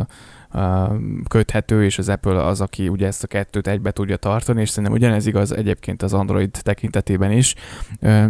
köthető, 1.27 1.83
és 1.83 1.97
az 1.97 2.09
Apple 2.09 2.45
az, 2.45 2.61
aki 2.61 2.87
ugye 2.87 3.07
ezt 3.07 3.23
a 3.23 3.27
kettőt 3.27 3.67
egybe 3.67 3.91
tudja 3.91 4.15
tartani, 4.15 4.61
és 4.61 4.69
szerintem 4.69 4.93
ugyanez 4.93 5.25
igaz 5.25 5.55
egyébként 5.55 6.03
az 6.03 6.13
Android 6.13 6.49
tekintetében 6.51 7.31
is, 7.31 7.55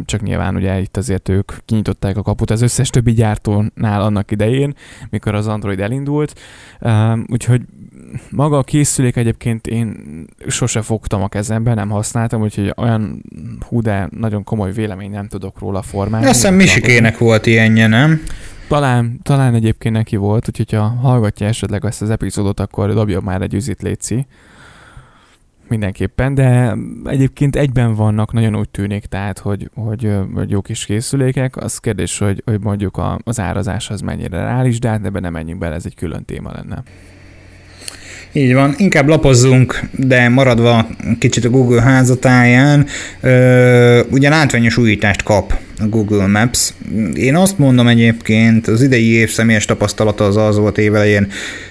csak 0.05 0.21
nyilván 0.21 0.55
ugye 0.55 0.79
itt 0.79 0.97
azért 0.97 1.29
ők 1.29 1.51
kinyitották 1.65 2.17
a 2.17 2.21
kaput 2.21 2.49
az 2.49 2.61
összes 2.61 2.89
többi 2.89 3.11
gyártónál 3.11 4.01
annak 4.01 4.31
idején, 4.31 4.73
mikor 5.09 5.35
az 5.35 5.47
Android 5.47 5.79
elindult, 5.79 6.39
úgyhogy 7.27 7.61
maga 8.29 8.57
a 8.57 8.63
készülék 8.63 9.15
egyébként 9.15 9.67
én 9.67 9.95
sose 10.47 10.81
fogtam 10.81 11.21
a 11.21 11.27
kezembe, 11.27 11.73
nem 11.73 11.89
használtam, 11.89 12.41
úgyhogy 12.41 12.73
olyan 12.77 13.23
hú, 13.67 13.81
de 13.81 14.09
nagyon 14.11 14.43
komoly 14.43 14.71
vélemény 14.71 15.11
nem 15.11 15.27
tudok 15.27 15.59
róla 15.59 15.81
formálni. 15.81 16.25
Azt 16.25 16.35
hiszem 16.35 16.55
Misikének 16.55 17.17
volt 17.17 17.45
ilyenje, 17.45 17.87
nem? 17.87 18.21
Talán, 18.71 19.19
talán 19.23 19.53
egyébként 19.53 19.95
neki 19.95 20.15
volt, 20.15 20.47
úgyhogy 20.47 20.71
ha 20.79 20.87
hallgatja 20.87 21.47
esetleg 21.47 21.85
ezt 21.85 22.01
az 22.01 22.09
epizódot, 22.09 22.59
akkor 22.59 22.93
dobja 22.93 23.19
már 23.21 23.41
egy 23.41 23.53
üzit 23.53 23.81
léci. 23.81 24.25
Mindenképpen, 25.67 26.33
de 26.33 26.75
egyébként 27.05 27.55
egyben 27.55 27.95
vannak, 27.95 28.33
nagyon 28.33 28.55
úgy 28.55 28.69
tűnik, 28.69 29.05
tehát, 29.05 29.39
hogy, 29.39 29.69
hogy, 29.75 30.15
hogy 30.33 30.49
jó 30.49 30.61
kis 30.61 30.85
készülékek. 30.85 31.57
Az 31.57 31.77
kérdés, 31.77 32.17
hogy, 32.17 32.41
hogy 32.45 32.59
mondjuk 32.59 32.97
a, 32.97 33.19
az 33.23 33.39
árazás 33.39 33.89
az 33.89 34.01
mennyire 34.01 34.37
reális, 34.37 34.79
de 34.79 34.89
hát 34.89 35.05
ebben 35.05 35.21
nem 35.21 35.31
menjünk 35.33 35.59
bele, 35.59 35.75
ez 35.75 35.85
egy 35.85 35.95
külön 35.95 36.25
téma 36.25 36.51
lenne. 36.51 36.83
Így 38.33 38.53
van, 38.53 38.75
inkább 38.77 39.07
lapozzunk, 39.07 39.79
de 39.91 40.29
maradva 40.29 40.87
kicsit 41.19 41.45
a 41.45 41.49
Google 41.49 41.81
házatáján, 41.81 42.87
ö, 43.21 44.01
ugye 44.11 44.29
látványos 44.29 44.77
újítást 44.77 45.23
kap 45.23 45.53
a 45.79 45.87
Google 45.87 46.27
Maps. 46.27 46.73
Én 47.13 47.35
azt 47.35 47.57
mondom 47.57 47.87
egyébként, 47.87 48.67
az 48.67 48.81
idei 48.81 49.11
év 49.11 49.29
személyes 49.29 49.65
tapasztalata 49.65 50.25
az 50.25 50.37
az 50.37 50.57
volt 50.57 50.77
évelején 50.77 51.27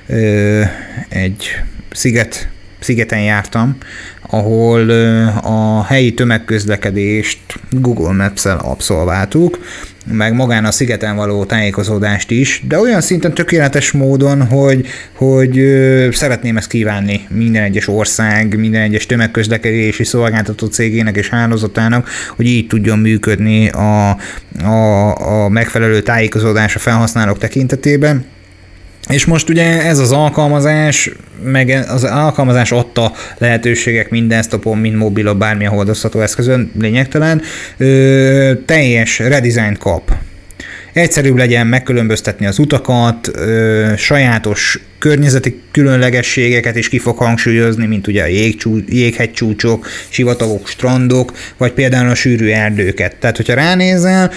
ö, 0.07 0.63
egy 1.09 1.47
sziget, 1.91 2.49
szigeten 2.79 3.23
jártam, 3.23 3.77
ahol 4.31 4.91
a 5.43 5.85
helyi 5.85 6.15
tömegközlekedést 6.15 7.41
Google 7.71 8.13
Maps-el 8.13 8.59
abszolváltuk, 8.59 9.59
meg 10.07 10.35
magán 10.35 10.65
a 10.65 10.71
szigeten 10.71 11.17
való 11.17 11.45
tájékozódást 11.45 12.31
is, 12.31 12.63
de 12.69 12.79
olyan 12.79 13.01
szinten 13.01 13.35
tökéletes 13.35 13.91
módon, 13.93 14.47
hogy, 14.47 14.87
hogy 15.13 15.53
szeretném 16.11 16.57
ezt 16.57 16.69
kívánni 16.69 17.27
minden 17.29 17.63
egyes 17.63 17.89
ország, 17.89 18.59
minden 18.59 18.83
egyes 18.83 19.07
tömegközlekedési 19.07 20.05
szolgáltató 20.05 20.67
cégének 20.67 21.17
és 21.17 21.29
hálózatának, 21.29 22.09
hogy 22.37 22.47
így 22.47 22.67
tudjon 22.67 22.99
működni 22.99 23.69
a, 23.69 24.17
a, 24.63 25.45
a 25.45 25.49
megfelelő 25.49 26.03
tájékozódás 26.03 26.75
a 26.75 26.79
felhasználók 26.79 27.39
tekintetében. 27.39 28.25
És 29.09 29.25
most 29.25 29.49
ugye 29.49 29.83
ez 29.83 29.99
az 29.99 30.13
alkalmazás, 30.13 31.11
meg 31.45 31.85
az 31.89 32.05
alkalmazás 32.05 32.73
adta 32.73 33.13
lehetőségek 33.39 34.11
minden 34.11 34.43
stopon, 34.43 34.79
mind 34.79 34.97
mobilon, 34.97 35.39
bármilyen 35.39 35.73
hordozható 35.73 36.21
eszközön, 36.21 36.73
lényegtelen, 36.81 37.43
ö, 37.77 38.53
teljes 38.67 39.19
redesign 39.19 39.77
kap. 39.79 40.13
Egyszerűbb 40.93 41.37
legyen 41.37 41.67
megkülönböztetni 41.67 42.47
az 42.47 42.59
utakat, 42.59 43.31
ö, 43.33 43.93
sajátos 43.97 44.79
környezeti 44.99 45.61
különlegességeket 45.71 46.77
is 46.77 46.89
ki 46.89 46.99
fog 46.99 47.17
hangsúlyozni, 47.17 47.87
mint 47.87 48.07
ugye 48.07 48.23
a 48.23 48.27
jégcsú, 48.27 48.79
jéghegycsúcsok, 48.89 49.87
sivatagok, 50.09 50.69
strandok, 50.69 51.33
vagy 51.57 51.73
például 51.73 52.11
a 52.11 52.15
sűrű 52.15 52.49
erdőket. 52.49 53.17
Tehát, 53.17 53.37
hogyha 53.37 53.55
ránézel, 53.55 54.31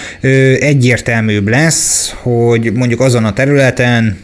egyértelműbb 0.60 1.48
lesz, 1.48 2.14
hogy 2.22 2.72
mondjuk 2.72 3.00
azon 3.00 3.24
a 3.24 3.32
területen 3.32 4.23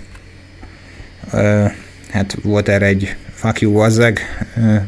hát 2.11 2.37
volt 2.43 2.69
erre 2.69 2.87
egy 2.87 3.17
fuck 3.41 3.61
you 3.61 3.73
wazzeg 3.73 4.21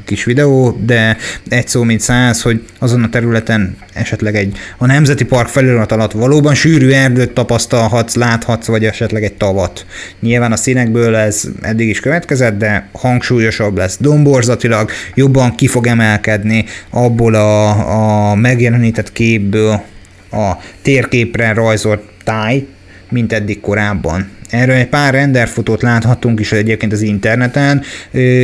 kis 0.05 0.25
videó, 0.25 0.81
de 0.85 1.17
egy 1.49 1.69
szó 1.69 1.83
mint 1.83 2.01
száz, 2.01 2.43
hogy 2.43 2.63
azon 2.79 3.03
a 3.03 3.09
területen 3.09 3.77
esetleg 3.93 4.37
egy 4.37 4.59
a 4.79 4.87
Nemzeti 4.87 5.25
Park 5.25 5.49
felirat 5.49 5.93
alatt 5.93 6.13
valóban 6.13 6.55
sűrű 6.55 6.91
erdőt 6.91 7.31
tapasztalhatsz, 7.31 8.15
láthatsz, 8.15 8.67
vagy 8.67 8.85
esetleg 8.85 9.25
egy 9.25 9.35
tavat. 9.35 9.87
Nyilván 10.21 10.53
a 10.53 10.57
színekből 10.57 11.17
ez 11.17 11.43
eddig 11.61 11.89
is 11.89 12.01
következett, 12.01 12.59
de 12.59 12.89
hangsúlyosabb 12.93 13.77
lesz 13.77 13.97
domborzatilag, 14.01 14.91
jobban 15.15 15.55
ki 15.55 15.67
fog 15.67 15.87
emelkedni 15.87 16.65
abból 16.91 17.35
a, 17.35 18.31
a 18.31 18.35
megjelenített 18.35 19.13
képből 19.13 19.83
a 20.31 20.53
térképre 20.83 21.53
rajzolt 21.53 22.03
táj, 22.25 22.67
mint 23.11 23.33
eddig 23.33 23.61
korábban. 23.61 24.31
Erről 24.53 24.75
egy 24.75 24.89
pár 24.89 25.15
renderfotót 25.15 25.83
láthatunk 25.83 26.41
is 26.41 26.53
egyébként 26.53 26.93
az 26.93 27.01
interneten. 27.01 27.83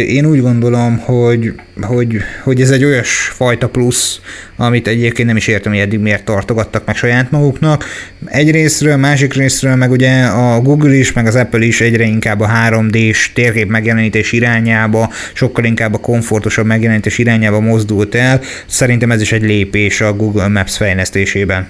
Én 0.07 0.27
úgy 0.27 0.41
gondolom, 0.41 0.99
hogy, 0.99 1.53
hogy, 1.81 2.17
hogy 2.43 2.61
ez 2.61 2.71
egy 2.71 2.85
olyas 2.85 3.33
fajta 3.35 3.69
plusz, 3.69 4.21
amit 4.57 4.87
egyébként 4.87 5.29
nem 5.29 5.37
is 5.37 5.47
értem, 5.47 5.73
hogy 5.73 5.81
eddig 5.81 5.99
miért 5.99 6.25
tartogattak 6.25 6.87
meg 6.87 6.97
saját 6.97 7.31
maguknak. 7.31 7.85
Egy 8.25 8.51
részről, 8.51 8.97
másik 8.97 9.35
részről 9.35 9.75
meg 9.75 9.91
ugye 9.91 10.25
a 10.25 10.61
Google 10.61 10.95
is, 10.95 11.13
meg 11.13 11.27
az 11.27 11.35
Apple 11.35 11.65
is 11.65 11.81
egyre 11.81 12.05
inkább 12.05 12.41
a 12.41 12.51
3D-s 12.69 13.33
térkép 13.33 13.69
megjelenítés 13.69 14.33
irányába, 14.33 15.13
sokkal 15.33 15.65
inkább 15.65 15.95
a 15.95 15.99
komfortosabb 15.99 16.67
megjelenítés 16.67 17.19
irányába 17.19 17.61
mozdult 17.61 18.15
el. 18.15 18.41
Szerintem 18.67 19.11
ez 19.11 19.21
is 19.21 19.33
egy 19.33 19.43
lépés 19.43 20.01
a 20.01 20.13
Google 20.13 20.49
Maps 20.49 20.77
fejlesztésében 20.77 21.69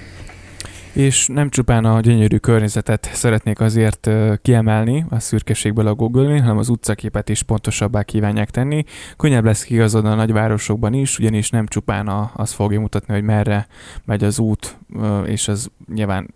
és 0.99 1.27
nem 1.27 1.49
csupán 1.49 1.85
a 1.85 1.99
gyönyörű 1.99 2.37
környezetet 2.37 3.09
szeretnék 3.13 3.59
azért 3.59 4.09
kiemelni 4.41 5.05
a 5.09 5.19
szürkeségből 5.19 5.87
a 5.87 5.93
Google-nél, 5.93 6.41
hanem 6.41 6.57
az 6.57 6.69
utcaképet 6.69 7.29
is 7.29 7.43
pontosabbá 7.43 8.03
kívánják 8.03 8.49
tenni. 8.49 8.83
Könnyebb 9.17 9.45
lesz 9.45 9.63
kiigazodni 9.63 10.09
a 10.09 10.15
nagyvárosokban 10.15 10.93
is, 10.93 11.19
ugyanis 11.19 11.49
nem 11.49 11.67
csupán 11.67 12.07
a, 12.07 12.31
az 12.33 12.51
fogja 12.51 12.79
mutatni, 12.79 13.13
hogy 13.13 13.23
merre 13.23 13.67
megy 14.05 14.23
az 14.23 14.39
út, 14.39 14.77
és 15.25 15.47
az 15.47 15.69
nyilván 15.93 16.33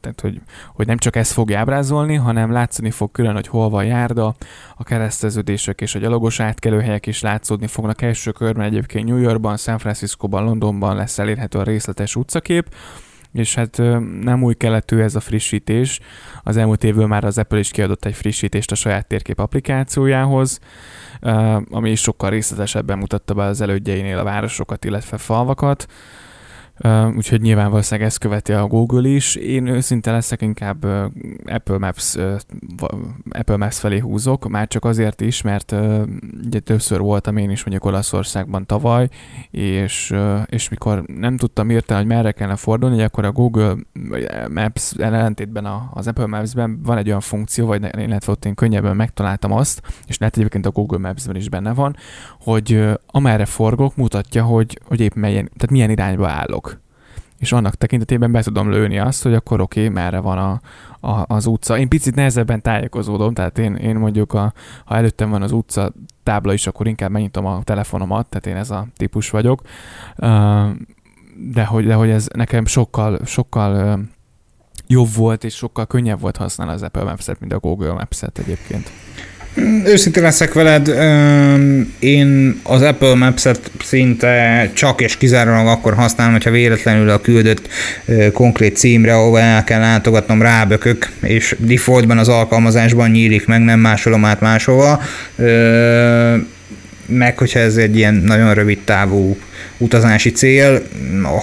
tehát 0.00 0.20
hogy, 0.20 0.40
hogy 0.74 0.86
nem 0.86 0.96
csak 0.96 1.16
ezt 1.16 1.32
fogja 1.32 1.58
ábrázolni, 1.58 2.14
hanem 2.14 2.52
látszani 2.52 2.90
fog 2.90 3.10
külön, 3.12 3.34
hogy 3.34 3.46
hol 3.46 3.68
van 3.68 3.84
járda, 3.84 4.34
a 4.76 4.84
kereszteződések 4.84 5.80
és 5.80 5.94
a 5.94 5.98
gyalogos 5.98 6.40
átkelőhelyek 6.40 7.06
is 7.06 7.20
látszódni 7.20 7.66
fognak 7.66 8.02
első 8.02 8.30
körben 8.30 8.64
egyébként 8.64 9.08
New 9.08 9.16
Yorkban, 9.16 9.56
San 9.56 9.78
Franciscoban, 9.78 10.44
Londonban 10.44 10.96
lesz 10.96 11.18
elérhető 11.18 11.58
a 11.58 11.62
részletes 11.62 12.16
utcakép, 12.16 12.68
és 13.32 13.54
hát 13.54 13.76
nem 14.20 14.42
új 14.42 14.54
keletű 14.54 14.98
ez 14.98 15.14
a 15.14 15.20
frissítés. 15.20 16.00
Az 16.42 16.56
elmúlt 16.56 16.84
évből 16.84 17.06
már 17.06 17.24
az 17.24 17.38
Apple 17.38 17.58
is 17.58 17.70
kiadott 17.70 18.04
egy 18.04 18.14
frissítést 18.14 18.70
a 18.70 18.74
saját 18.74 19.06
térkép 19.06 19.38
applikációjához, 19.38 20.58
ami 21.70 21.90
is 21.90 22.00
sokkal 22.00 22.30
részletesebben 22.30 22.98
mutatta 22.98 23.34
be 23.34 23.42
az 23.42 23.60
elődjeinél 23.60 24.18
a 24.18 24.24
városokat, 24.24 24.84
illetve 24.84 25.18
falvakat. 25.18 25.86
Úgyhogy 27.16 27.40
nyilván 27.40 27.70
valószínűleg 27.70 28.08
ezt 28.08 28.18
követi 28.18 28.52
a 28.52 28.66
Google 28.66 29.08
is. 29.08 29.34
Én 29.34 29.66
őszinte 29.66 30.10
leszek, 30.10 30.42
inkább 30.42 30.84
Apple, 31.44 31.78
Maps, 31.78 32.16
Apple 33.30 33.56
Maps 33.56 33.78
felé 33.78 33.98
húzok, 33.98 34.48
már 34.48 34.68
csak 34.68 34.84
azért 34.84 35.20
is, 35.20 35.42
mert 35.42 35.74
ugye 36.44 36.60
többször 36.60 37.00
voltam 37.00 37.36
én 37.36 37.50
is 37.50 37.64
mondjuk 37.64 37.84
Olaszországban 37.84 38.66
tavaly, 38.66 39.08
és, 39.50 40.14
és 40.46 40.68
mikor 40.68 41.02
nem 41.06 41.36
tudtam 41.36 41.70
írtani, 41.70 41.98
hogy 42.00 42.08
merre 42.08 42.32
kellene 42.32 42.56
fordulni, 42.56 43.02
akkor 43.02 43.24
a 43.24 43.32
Google 43.32 43.76
Maps 44.48 44.92
ellentétben 44.98 45.66
az 45.92 46.06
Apple 46.06 46.26
Maps-ben 46.26 46.80
van 46.82 46.98
egy 46.98 47.08
olyan 47.08 47.20
funkció, 47.20 47.66
vagy 47.66 47.88
illetve 47.98 48.32
ott 48.32 48.44
én 48.44 48.54
könnyebben 48.54 48.96
megtaláltam 48.96 49.52
azt, 49.52 49.82
és 50.06 50.18
lehet 50.18 50.36
egyébként 50.36 50.66
a 50.66 50.70
Google 50.70 50.98
Maps-ben 50.98 51.36
is 51.36 51.48
benne 51.48 51.72
van, 51.72 51.96
hogy 52.40 52.88
amerre 53.06 53.44
forgok, 53.44 53.96
mutatja, 53.96 54.44
hogy, 54.44 54.78
hogy 54.84 55.00
épp 55.00 55.14
melyen, 55.14 55.44
tehát 55.44 55.70
milyen 55.70 55.90
irányba 55.90 56.28
állok 56.28 56.69
és 57.40 57.52
annak 57.52 57.74
tekintetében 57.74 58.32
be 58.32 58.42
tudom 58.42 58.70
lőni 58.70 58.98
azt, 58.98 59.22
hogy 59.22 59.34
akkor 59.34 59.60
oké, 59.60 59.80
okay, 59.80 59.94
merre 59.94 60.18
van 60.18 60.38
a, 60.38 60.60
a, 61.08 61.24
az 61.34 61.46
utca. 61.46 61.78
Én 61.78 61.88
picit 61.88 62.14
nehezebben 62.14 62.62
tájékozódom, 62.62 63.34
tehát 63.34 63.58
én, 63.58 63.74
én 63.74 63.96
mondjuk, 63.96 64.32
a, 64.32 64.52
ha 64.84 64.96
előttem 64.96 65.30
van 65.30 65.42
az 65.42 65.52
utca 65.52 65.92
tábla 66.22 66.52
is, 66.52 66.66
akkor 66.66 66.86
inkább 66.86 67.10
megnyitom 67.10 67.46
a 67.46 67.62
telefonomat, 67.62 68.28
tehát 68.28 68.46
én 68.46 68.56
ez 68.56 68.70
a 68.70 68.86
típus 68.96 69.30
vagyok. 69.30 69.62
De 71.52 71.64
hogy, 71.64 71.86
de 71.86 71.94
hogy 71.94 72.10
ez 72.10 72.28
nekem 72.34 72.66
sokkal, 72.66 73.18
sokkal 73.24 74.00
jobb 74.86 75.14
volt, 75.14 75.44
és 75.44 75.54
sokkal 75.54 75.86
könnyebb 75.86 76.20
volt 76.20 76.36
használni 76.36 76.72
az 76.72 76.82
Apple 76.82 77.04
Maps-et, 77.04 77.40
mint 77.40 77.52
a 77.52 77.58
Google 77.58 77.92
Maps-et 77.92 78.38
egyébként. 78.38 78.90
Őszintén 79.84 80.22
leszek 80.22 80.52
veled, 80.52 80.88
én 81.98 82.60
az 82.62 82.82
Apple 82.82 83.14
Maps-et 83.14 83.70
szinte 83.82 84.70
csak 84.74 85.00
és 85.00 85.16
kizárólag 85.16 85.66
akkor 85.66 85.94
használom, 85.94 86.32
hogyha 86.32 86.50
véletlenül 86.50 87.10
a 87.10 87.20
küldött 87.20 87.68
konkrét 88.32 88.76
címre, 88.76 89.14
ahova 89.14 89.40
el 89.40 89.64
kell 89.64 89.80
látogatnom, 89.80 90.42
rábökök, 90.42 91.10
és 91.22 91.56
defaultban 91.58 92.18
az 92.18 92.28
alkalmazásban 92.28 93.10
nyílik 93.10 93.46
meg, 93.46 93.60
nem 93.60 93.80
másolom 93.80 94.24
át 94.24 94.40
máshova 94.40 95.02
meg 97.10 97.38
hogyha 97.38 97.58
ez 97.58 97.76
egy 97.76 97.96
ilyen 97.96 98.14
nagyon 98.14 98.54
rövid 98.54 98.78
távú 98.84 99.36
utazási 99.76 100.32
cél. 100.32 100.82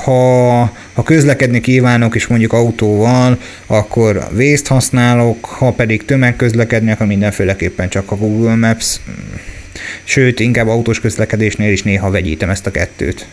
Ha, 0.04 0.60
ha 0.94 1.04
közlekedni 1.04 1.62
kívánok, 1.62 2.16
és 2.16 2.28
mondjuk 2.28 2.54
autóval, 2.54 3.40
akkor 3.66 4.28
vészt 4.32 4.68
használok, 4.68 5.46
ha 5.46 5.72
pedig 5.72 6.06
tömegközlekedni, 6.06 6.92
akkor 6.92 7.08
mindenféleképpen 7.08 7.90
csak 7.90 8.12
a 8.12 8.16
Google 8.16 8.56
Maps, 8.56 9.00
sőt, 10.04 10.40
inkább 10.40 10.68
autós 10.68 11.00
közlekedésnél 11.00 11.72
is 11.72 11.84
néha 11.84 12.10
vegyítem 12.10 12.50
ezt 12.50 12.68
a 12.68 12.72
kettőt. 12.72 13.28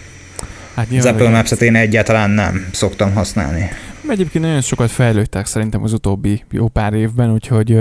Hát 0.74 0.86
az 0.98 1.04
Apple 1.04 1.28
Maps-et 1.28 1.62
én 1.62 1.76
egyáltalán 1.76 2.30
nem 2.30 2.66
szoktam 2.72 3.12
használni. 3.12 3.70
Egyébként 4.08 4.44
nagyon 4.44 4.60
sokat 4.60 4.90
fejlődtek 4.90 5.46
szerintem 5.46 5.82
az 5.82 5.92
utóbbi 5.92 6.44
jó 6.50 6.68
pár 6.68 6.92
évben, 6.92 7.32
úgyhogy 7.32 7.80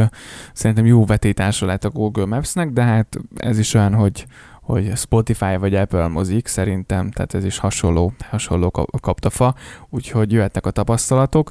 szerintem 0.53 0.85
jó 0.85 1.05
vetétása 1.05 1.65
lett 1.65 1.83
a 1.83 1.89
Google 1.89 2.25
Maps-nek, 2.25 2.69
de 2.69 2.81
hát 2.81 3.17
ez 3.35 3.59
is 3.59 3.73
olyan, 3.73 3.93
hogy 3.93 4.25
hogy 4.61 4.91
Spotify 4.95 5.55
vagy 5.59 5.75
Apple 5.75 6.07
mozik 6.07 6.47
szerintem, 6.47 7.11
tehát 7.11 7.33
ez 7.33 7.45
is 7.45 7.57
hasonló, 7.57 8.13
hasonló 8.29 8.71
kaptafa, 9.01 9.55
úgyhogy 9.89 10.31
jöhetnek 10.31 10.65
a 10.65 10.71
tapasztalatok, 10.71 11.49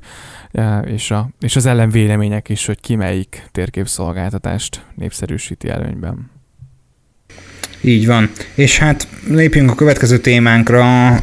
és, 0.84 1.10
a, 1.10 1.28
és 1.40 1.56
az 1.56 1.66
ellenvélemények 1.66 2.48
is, 2.48 2.66
hogy 2.66 2.80
ki 2.80 2.94
melyik 2.94 3.48
térképszolgáltatást 3.50 4.84
népszerűsíti 4.94 5.68
előnyben. 5.68 6.30
Így 7.80 8.06
van. 8.06 8.30
És 8.54 8.78
hát 8.78 9.08
lépjünk 9.28 9.70
a 9.70 9.74
következő 9.74 10.18
témánkra, 10.18 11.14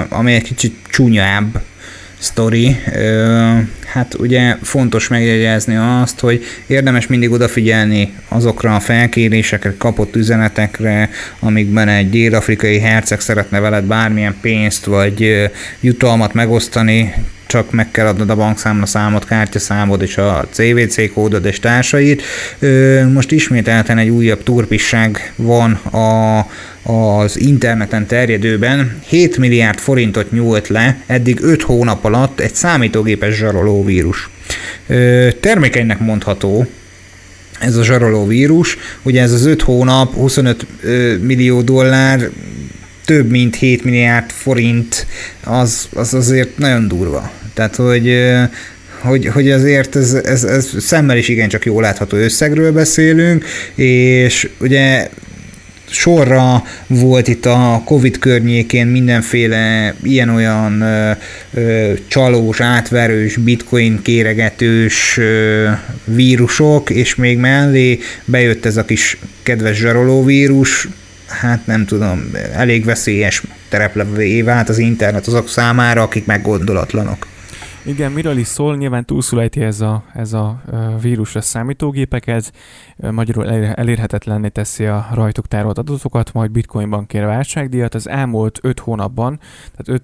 ami 0.00 0.32
egy 0.32 0.42
kicsit 0.42 0.86
csúnyább 0.88 1.62
sztori. 2.26 2.76
Hát 3.86 4.14
ugye 4.18 4.56
fontos 4.62 5.08
megjegyezni 5.08 5.76
azt, 5.76 6.20
hogy 6.20 6.44
érdemes 6.66 7.06
mindig 7.06 7.30
odafigyelni 7.30 8.14
azokra 8.28 8.74
a 8.74 8.80
felkérésekre, 8.80 9.74
kapott 9.78 10.16
üzenetekre, 10.16 11.10
amikben 11.38 11.88
egy 11.88 12.10
dél-afrikai 12.10 12.78
herceg 12.78 13.20
szeretne 13.20 13.60
veled 13.60 13.84
bármilyen 13.84 14.36
pénzt 14.40 14.84
vagy 14.84 15.50
jutalmat 15.80 16.32
megosztani, 16.32 17.14
csak 17.46 17.70
meg 17.70 17.90
kell 17.90 18.06
adnod 18.06 18.30
a 18.30 18.34
bankszámla 18.36 18.86
számot, 18.86 19.24
kártyaszámod 19.26 20.02
és 20.02 20.16
a 20.16 20.48
CVC 20.50 21.12
kódod 21.12 21.44
és 21.44 21.60
társait. 21.60 22.22
Most 23.12 23.32
ismételten 23.32 23.98
egy 23.98 24.08
újabb 24.08 24.42
turpisság 24.42 25.32
van 25.36 25.72
a, 25.72 26.38
az 26.92 27.40
interneten 27.40 28.06
terjedőben. 28.06 28.98
7 29.06 29.38
milliárd 29.38 29.78
forintot 29.78 30.32
nyúlt 30.32 30.68
le 30.68 30.98
eddig 31.06 31.42
5 31.42 31.62
hónap 31.62 32.04
alatt 32.04 32.40
egy 32.40 32.54
számítógépes 32.54 33.34
zsaroló 33.34 33.84
vírus. 33.84 34.30
Termékenynek 35.40 35.98
mondható, 35.98 36.66
ez 37.60 37.76
a 37.76 37.84
zsaroló 37.84 38.26
vírus. 38.26 38.78
Ugye 39.02 39.22
ez 39.22 39.32
az 39.32 39.46
5 39.46 39.62
hónap, 39.62 40.14
25 40.14 40.66
millió 41.20 41.62
dollár, 41.62 42.30
több 43.06 43.30
mint 43.30 43.56
7 43.56 43.84
milliárd 43.84 44.30
forint, 44.30 45.06
az, 45.44 45.88
az 45.94 46.14
azért 46.14 46.58
nagyon 46.58 46.88
durva. 46.88 47.30
Tehát, 47.54 47.76
hogy 47.76 48.14
hogy, 49.00 49.26
hogy 49.26 49.50
azért 49.50 49.96
ez, 49.96 50.14
ez, 50.14 50.44
ez 50.44 50.70
szemmel 50.78 51.16
is 51.16 51.28
igencsak 51.28 51.64
jól 51.64 51.82
látható 51.82 52.16
összegről 52.16 52.72
beszélünk, 52.72 53.44
és 53.74 54.48
ugye 54.58 55.08
sorra 55.90 56.64
volt 56.86 57.28
itt 57.28 57.46
a 57.46 57.82
Covid 57.84 58.18
környékén 58.18 58.86
mindenféle 58.86 59.94
ilyen-olyan 60.02 60.80
ö, 60.80 61.10
ö, 61.54 61.92
csalós, 62.08 62.60
átverős, 62.60 63.36
bitcoin 63.36 64.02
kéregetős 64.02 65.18
ö, 65.18 65.68
vírusok, 66.04 66.90
és 66.90 67.14
még 67.14 67.38
mellé 67.38 67.98
bejött 68.24 68.64
ez 68.64 68.76
a 68.76 68.84
kis 68.84 69.18
kedves 69.42 69.76
zsaroló 69.76 70.24
vírus, 70.24 70.88
hát 71.28 71.66
nem 71.66 71.84
tudom, 71.84 72.30
elég 72.52 72.84
veszélyes 72.84 73.42
tereplevé 73.68 74.42
vált 74.42 74.68
az 74.68 74.78
internet 74.78 75.26
azok 75.26 75.48
számára, 75.48 76.02
akik 76.02 76.26
meggondolatlanok. 76.26 77.26
Igen, 77.86 78.12
miről 78.12 78.36
is 78.36 78.46
szól? 78.46 78.76
Nyilván 78.76 79.04
túlszulejti 79.04 79.60
ez 79.62 79.80
a, 79.80 80.04
ez 80.14 80.32
a 80.32 80.62
vírus 81.00 81.36
a 81.36 81.40
számítógépeket, 81.40 82.52
magyarul 82.96 83.48
elérhetetlenné 83.74 84.48
teszi 84.48 84.86
a 84.86 85.08
rajtuk 85.14 85.46
tárolt 85.46 85.78
adatokat, 85.78 86.32
majd 86.32 86.50
bitcoinban 86.50 87.06
kér 87.06 87.24
váltságdíjat. 87.24 87.94
Az 87.94 88.08
elmúlt 88.08 88.58
5 88.62 88.80
hónapban, 88.80 89.40
tehát 89.76 90.02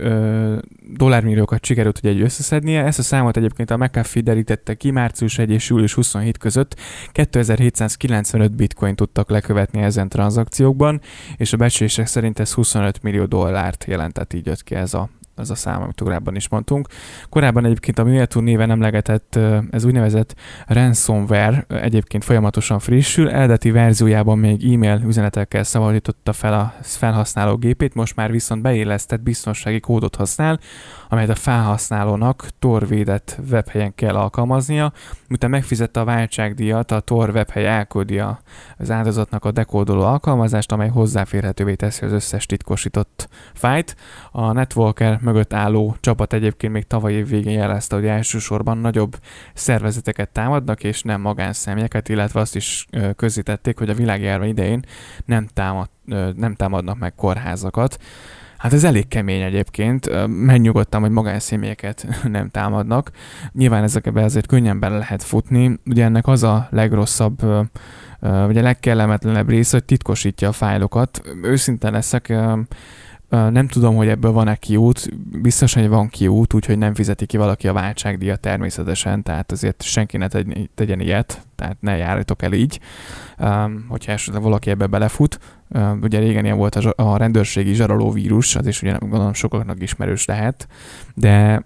5 0.00 0.58
dollármilliókat 0.96 1.64
sikerült 1.64 1.98
ugye 1.98 2.10
egy 2.10 2.20
összeszednie. 2.20 2.84
Ezt 2.84 2.98
a 2.98 3.02
számot 3.02 3.36
egyébként 3.36 3.70
a 3.70 3.76
McAfee 3.76 4.22
derítette 4.22 4.74
ki 4.74 4.90
március 4.90 5.38
1 5.38 5.50
és 5.50 5.68
július 5.68 5.94
27 5.94 6.38
között. 6.38 6.76
2795 7.12 8.56
bitcoin 8.56 8.94
tudtak 8.94 9.30
lekövetni 9.30 9.82
ezen 9.82 10.08
tranzakciókban, 10.08 11.00
és 11.36 11.52
a 11.52 11.56
becslések 11.56 12.06
szerint 12.06 12.38
ez 12.38 12.52
25 12.52 13.02
millió 13.02 13.24
dollárt 13.24 13.84
jelentett, 13.88 14.32
így 14.32 14.46
jött 14.46 14.62
ki 14.62 14.74
ez 14.74 14.94
a 14.94 15.08
ez 15.40 15.50
a 15.50 15.54
szám, 15.54 15.82
amit 15.82 16.00
korábban 16.00 16.36
is 16.36 16.48
mondtunk. 16.48 16.88
Korábban 17.28 17.64
egyébként 17.64 17.98
a 17.98 18.04
Mewtwo 18.04 18.40
néven 18.40 18.70
emlegetett, 18.70 19.38
ez 19.70 19.84
úgynevezett 19.84 20.34
ransomware 20.66 21.64
egyébként 21.68 22.24
folyamatosan 22.24 22.78
frissül, 22.78 23.30
eredeti 23.30 23.70
verziójában 23.70 24.38
még 24.38 24.72
e-mail 24.72 25.02
üzenetekkel 25.06 25.62
szabadította 25.62 26.32
fel 26.32 26.52
a 26.52 26.74
felhasználó 26.80 27.56
gépét, 27.56 27.94
most 27.94 28.16
már 28.16 28.30
viszont 28.30 28.62
beillesztett 28.62 29.20
biztonsági 29.20 29.80
kódot 29.80 30.16
használ, 30.16 30.60
amelyet 31.08 31.30
a 31.30 31.34
felhasználónak 31.34 32.48
Tor 32.58 32.88
védett 32.88 33.38
webhelyen 33.50 33.94
kell 33.94 34.14
alkalmaznia. 34.14 34.92
Miután 35.28 35.50
megfizette 35.50 36.00
a 36.00 36.04
váltságdíjat, 36.04 36.90
a 36.90 37.00
Tor 37.00 37.30
webhely 37.30 37.66
elküldi 37.66 38.22
az 38.80 38.90
áldozatnak 38.90 39.44
a 39.44 39.50
dekódoló 39.50 40.02
alkalmazást, 40.02 40.72
amely 40.72 40.88
hozzáférhetővé 40.88 41.74
teszi 41.74 42.04
az 42.04 42.12
összes 42.12 42.46
titkosított 42.46 43.28
fájt. 43.54 43.96
A 44.30 44.52
Netwalker 44.52 45.18
mögött 45.22 45.52
álló 45.52 45.96
csapat 46.00 46.32
egyébként 46.32 46.72
még 46.72 46.86
tavaly 46.86 47.12
év 47.12 47.28
végén 47.28 47.58
jelezte, 47.58 47.94
hogy 47.94 48.06
elsősorban 48.06 48.78
nagyobb 48.78 49.18
szervezeteket 49.54 50.30
támadnak, 50.30 50.84
és 50.84 51.02
nem 51.02 51.20
magánszemélyeket, 51.20 52.08
illetve 52.08 52.40
azt 52.40 52.56
is 52.56 52.86
közzétették, 53.16 53.78
hogy 53.78 53.90
a 53.90 53.94
világjárvány 53.94 54.48
idején 54.48 54.84
nem, 55.24 55.46
támad, 55.54 55.88
nem 56.36 56.54
támadnak 56.54 56.98
meg 56.98 57.14
kórházakat. 57.14 57.98
Hát 58.60 58.72
ez 58.72 58.84
elég 58.84 59.08
kemény 59.08 59.40
egyébként, 59.40 60.26
megnyugodtam, 60.26 61.00
hogy 61.00 61.10
magánszemélyeket 61.10 62.06
nem 62.28 62.48
támadnak. 62.48 63.10
Nyilván 63.52 63.82
ezekbe 63.82 64.24
azért 64.24 64.46
könnyen 64.46 64.80
bele 64.80 64.98
lehet 64.98 65.22
futni, 65.22 65.78
ugye 65.86 66.04
ennek 66.04 66.26
az 66.26 66.42
a 66.42 66.68
legrosszabb, 66.70 67.42
vagy 68.20 68.58
a 68.58 68.62
legkellemetlenebb 68.62 69.48
része, 69.48 69.76
hogy 69.76 69.84
titkosítja 69.84 70.48
a 70.48 70.52
fájlokat. 70.52 71.22
Őszinte 71.42 71.90
leszek, 71.90 72.32
nem 73.28 73.68
tudom, 73.68 73.96
hogy 73.96 74.08
ebből 74.08 74.32
van-e 74.32 74.56
kiút, 74.56 75.08
biztos, 75.40 75.74
hogy 75.74 75.88
van 75.88 76.08
kiút, 76.08 76.54
úgyhogy 76.54 76.78
nem 76.78 76.94
fizeti 76.94 77.26
ki 77.26 77.36
valaki 77.36 77.68
a 77.68 77.72
váltságdíjat 77.72 78.40
természetesen, 78.40 79.22
tehát 79.22 79.52
azért 79.52 79.82
senki 79.82 80.16
ne 80.16 80.28
tegyen 80.74 81.00
ilyet, 81.00 81.46
tehát 81.54 81.76
ne 81.80 81.96
járjatok 81.96 82.42
el 82.42 82.52
így, 82.52 82.80
hogyha 83.88 84.12
esetleg 84.12 84.42
valaki 84.42 84.70
ebbe 84.70 84.86
belefut. 84.86 85.38
Ugye 86.00 86.18
régen 86.18 86.44
ilyen 86.44 86.56
volt 86.56 86.74
a 86.76 87.16
rendőrségi 87.16 87.72
zsaroló 87.72 88.10
vírus, 88.10 88.56
az 88.56 88.66
is 88.66 88.82
ugye 88.82 88.96
gondolom 88.98 89.32
sokaknak 89.32 89.82
ismerős 89.82 90.24
lehet, 90.24 90.68
de 91.14 91.64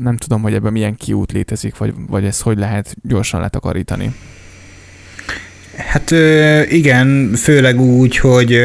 nem 0.00 0.16
tudom, 0.16 0.42
hogy 0.42 0.54
ebben 0.54 0.72
milyen 0.72 0.96
kiút 0.96 1.32
létezik, 1.32 1.76
vagy, 1.76 1.94
vagy 2.08 2.24
ezt 2.24 2.42
hogy 2.42 2.58
lehet 2.58 2.96
gyorsan 3.02 3.40
letakarítani. 3.40 4.14
Hát 5.76 6.10
igen, 6.70 7.32
főleg 7.34 7.80
úgy, 7.80 8.16
hogy 8.18 8.60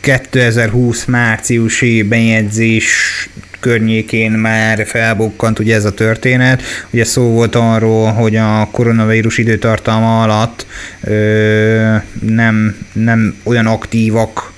2020 0.00 1.04
márciusi 1.04 2.02
bejegyzés 2.02 3.28
környékén 3.60 4.30
már 4.30 4.86
felbukkant 4.86 5.58
ugye 5.58 5.74
ez 5.74 5.84
a 5.84 5.94
történet. 5.94 6.62
Ugye 6.90 7.04
szó 7.04 7.22
volt 7.22 7.54
arról, 7.54 8.12
hogy 8.12 8.36
a 8.36 8.68
koronavírus 8.72 9.38
időtartalma 9.38 10.22
alatt 10.22 10.66
ö, 11.00 11.94
nem, 12.20 12.76
nem 12.92 13.36
olyan 13.42 13.66
aktívak 13.66 14.52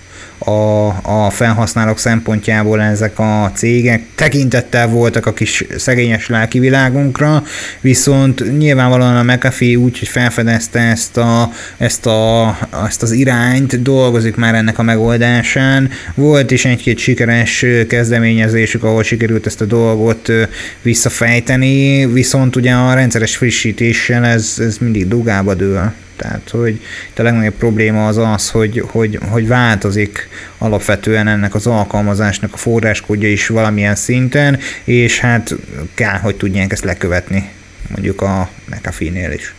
a, 0.47 0.87
a 1.03 1.31
felhasználók 1.31 1.99
szempontjából 1.99 2.83
ezek 2.83 3.19
a 3.19 3.51
cégek 3.55 4.03
tekintettel 4.15 4.89
voltak 4.89 5.27
a 5.27 5.33
kis 5.33 5.65
szegényes 5.77 6.29
lelki 6.29 6.59
világunkra, 6.59 7.43
viszont 7.81 8.59
nyilvánvalóan 8.59 9.17
a 9.17 9.23
McAfee 9.23 9.77
úgy, 9.77 9.99
hogy 9.99 10.09
felfedezte 10.09 10.79
ezt, 10.79 11.17
a, 11.17 11.53
ezt, 11.77 12.07
a, 12.07 12.59
ezt 12.87 13.03
az 13.03 13.13
irányt, 13.13 13.83
dolgozik 13.83 14.37
már 14.37 14.55
ennek 14.55 14.79
a 14.79 14.83
megoldásán. 14.83 15.91
Volt 16.15 16.51
is 16.51 16.65
egy-két 16.65 16.99
sikeres 16.99 17.65
kezdeményezésük, 17.89 18.85
ahol 18.85 19.03
sikerült 19.03 19.47
ezt 19.47 19.61
a 19.61 19.65
dolgot 19.65 20.33
visszafejteni, 20.83 22.07
viszont 22.07 22.57
ugye 22.57 22.73
a 22.73 22.95
rendszeres 22.95 23.37
frissítéssel 23.37 24.25
ez, 24.25 24.55
ez 24.59 24.79
mindig 24.79 25.09
dugába 25.09 25.55
dől. 25.55 25.93
Tehát, 26.17 26.51
hogy 26.51 26.81
a 27.17 27.23
legnagyobb 27.23 27.55
probléma 27.55 28.07
az 28.07 28.17
az, 28.17 28.51
hogy, 28.51 28.83
hogy, 28.87 29.19
hogy 29.31 29.49
változik 29.49 30.29
alapvetően 30.59 31.29
ennek 31.29 31.55
az 31.55 31.67
alkalmazásnak 31.67 32.53
a 32.53 32.57
forráskódja 32.57 33.29
is 33.29 33.47
valamilyen 33.47 33.95
szinten, 33.95 34.59
és 34.85 35.21
hát 35.21 35.55
kell, 35.95 36.19
hogy 36.19 36.37
tudják 36.37 36.73
ezt 36.73 36.85
lekövetni 36.85 37.51
mondjuk 37.89 38.23
a 38.23 38.49
McAfee-nél 38.71 39.31
is. 39.31 39.55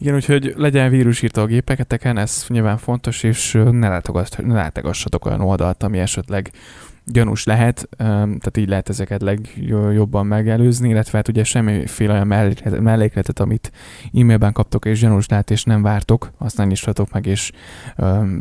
Igen, 0.00 0.14
úgyhogy 0.14 0.52
legyen 0.56 0.90
vírusírta 0.90 1.42
a 1.42 1.46
gépeketeken, 1.46 2.18
ez 2.18 2.44
nyilván 2.48 2.78
fontos, 2.78 3.22
és 3.22 3.58
ne 3.70 4.02
látogassatok 4.46 5.26
olyan 5.26 5.40
oldalt, 5.40 5.82
ami 5.82 5.98
esetleg 5.98 6.50
gyanús 7.12 7.44
lehet, 7.44 7.88
tehát 7.98 8.56
így 8.56 8.68
lehet 8.68 8.88
ezeket 8.88 9.22
legjobban 9.22 10.26
megelőzni, 10.26 10.88
illetve 10.88 11.16
hát 11.16 11.28
ugye 11.28 11.44
semmiféle 11.44 12.12
olyan 12.12 12.26
mellékletet, 12.82 13.40
amit 13.40 13.72
e-mailben 14.14 14.52
kaptok 14.52 14.84
és 14.84 15.00
gyanús 15.00 15.28
lehet, 15.28 15.50
és 15.50 15.64
nem 15.64 15.82
vártok, 15.82 16.30
azt 16.38 16.56
nem 16.56 16.68
nyissatok 16.68 17.12
meg, 17.12 17.26
és 17.26 17.52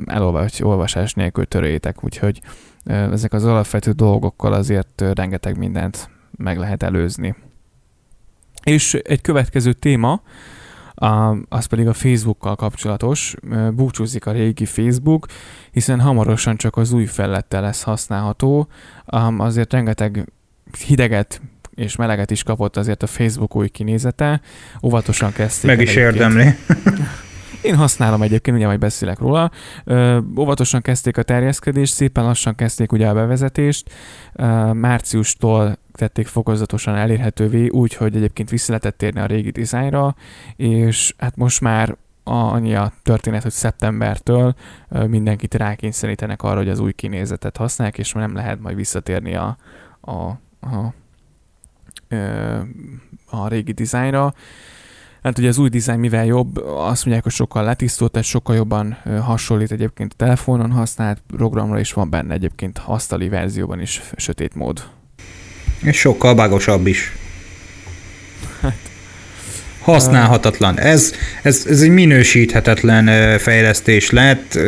elolvas, 0.06 0.62
olvasás 0.62 1.13
nélkül 1.13 1.45
törőjétek, 1.45 2.03
úgyhogy 2.03 2.41
ezek 2.86 3.34
az 3.34 3.45
alapvető 3.45 3.91
dolgokkal 3.91 4.53
azért 4.53 5.03
rengeteg 5.13 5.58
mindent 5.58 6.10
meg 6.38 6.58
lehet 6.58 6.84
előzni. 6.84 7.36
És 8.63 8.93
egy 8.93 9.21
következő 9.21 9.73
téma, 9.73 10.21
az 11.49 11.65
pedig 11.65 11.88
a 11.88 11.93
Facebookkal 11.93 12.55
kapcsolatos. 12.55 13.36
Búcsúzik 13.73 14.25
a 14.25 14.31
régi 14.31 14.65
Facebook, 14.65 15.25
hiszen 15.71 15.99
hamarosan 15.99 16.57
csak 16.57 16.77
az 16.77 16.91
új 16.91 17.05
fellettel 17.05 17.62
lesz 17.62 17.83
használható. 17.83 18.67
Azért 19.38 19.73
rengeteg 19.73 20.31
hideget 20.86 21.41
és 21.75 21.95
meleget 21.95 22.31
is 22.31 22.43
kapott 22.43 22.77
azért 22.77 23.03
a 23.03 23.07
Facebook 23.07 23.55
új 23.55 23.67
kinézete. 23.67 24.41
Óvatosan 24.83 25.31
kezdték. 25.31 25.69
Meg 25.69 25.81
is 25.81 25.95
érdemli. 25.95 26.45
Én 27.62 27.75
használom 27.75 28.21
egyébként, 28.21 28.57
ugye 28.57 28.65
majd 28.65 28.79
beszélek 28.79 29.19
róla. 29.19 29.51
Ö, 29.83 30.19
óvatosan 30.38 30.81
kezdték 30.81 31.17
a 31.17 31.23
terjeszkedést, 31.23 31.93
szépen 31.93 32.23
lassan 32.23 32.55
kezdték 32.55 32.91
ugye 32.91 33.07
a 33.07 33.13
bevezetést. 33.13 33.89
Ö, 34.33 34.73
márciustól 34.73 35.77
tették 35.97 36.27
fokozatosan 36.27 36.95
elérhetővé, 36.95 37.67
úgy, 37.67 37.93
hogy 37.93 38.15
egyébként 38.15 38.49
vissza 38.49 38.67
lehetett 38.67 38.97
térni 38.97 39.19
a 39.19 39.25
régi 39.25 39.51
dizájnra, 39.51 40.15
és 40.55 41.13
hát 41.17 41.36
most 41.36 41.62
már 41.62 41.97
annyi 42.27 42.75
a 42.75 42.91
történet, 43.03 43.43
hogy 43.43 43.51
szeptembertől 43.51 44.55
mindenkit 45.07 45.53
rákényszerítenek 45.53 46.43
arra, 46.43 46.57
hogy 46.57 46.69
az 46.69 46.79
új 46.79 46.91
kinézetet 46.91 47.57
használják, 47.57 47.97
és 47.97 48.12
nem 48.12 48.36
lehet 48.36 48.62
majd 48.62 48.75
visszatérni 48.75 49.36
a, 49.36 49.57
a, 50.01 50.12
a, 50.60 50.93
a, 53.29 53.47
régi 53.47 53.71
dizájnra. 53.71 54.33
Hát 55.23 55.38
ugye 55.38 55.47
az 55.47 55.57
új 55.57 55.69
dizájn 55.69 55.99
mivel 55.99 56.25
jobb, 56.25 56.57
azt 56.65 57.03
mondják, 57.03 57.23
hogy 57.23 57.31
sokkal 57.31 57.63
letisztult, 57.63 58.12
tehát 58.12 58.27
sokkal 58.27 58.55
jobban 58.55 58.97
hasonlít 59.21 59.71
egyébként 59.71 60.12
a 60.13 60.15
telefonon 60.15 60.71
használt 60.71 61.21
programra, 61.27 61.79
és 61.79 61.93
van 61.93 62.10
benne 62.10 62.33
egyébként 62.33 62.81
asztali 62.86 63.29
verzióban 63.29 63.81
is 63.81 64.01
sötét 64.15 64.55
mód. 64.55 64.96
És 65.84 66.00
sokkal 66.00 66.36
bágosabb 66.36 66.88
is. 66.88 67.16
Használhatatlan. 69.91 70.80
Ez, 70.80 71.13
ez, 71.41 71.65
ez 71.69 71.82
egy 71.82 71.89
minősíthetetlen 71.89 73.38
fejlesztés 73.39 74.10
lett, 74.10 74.60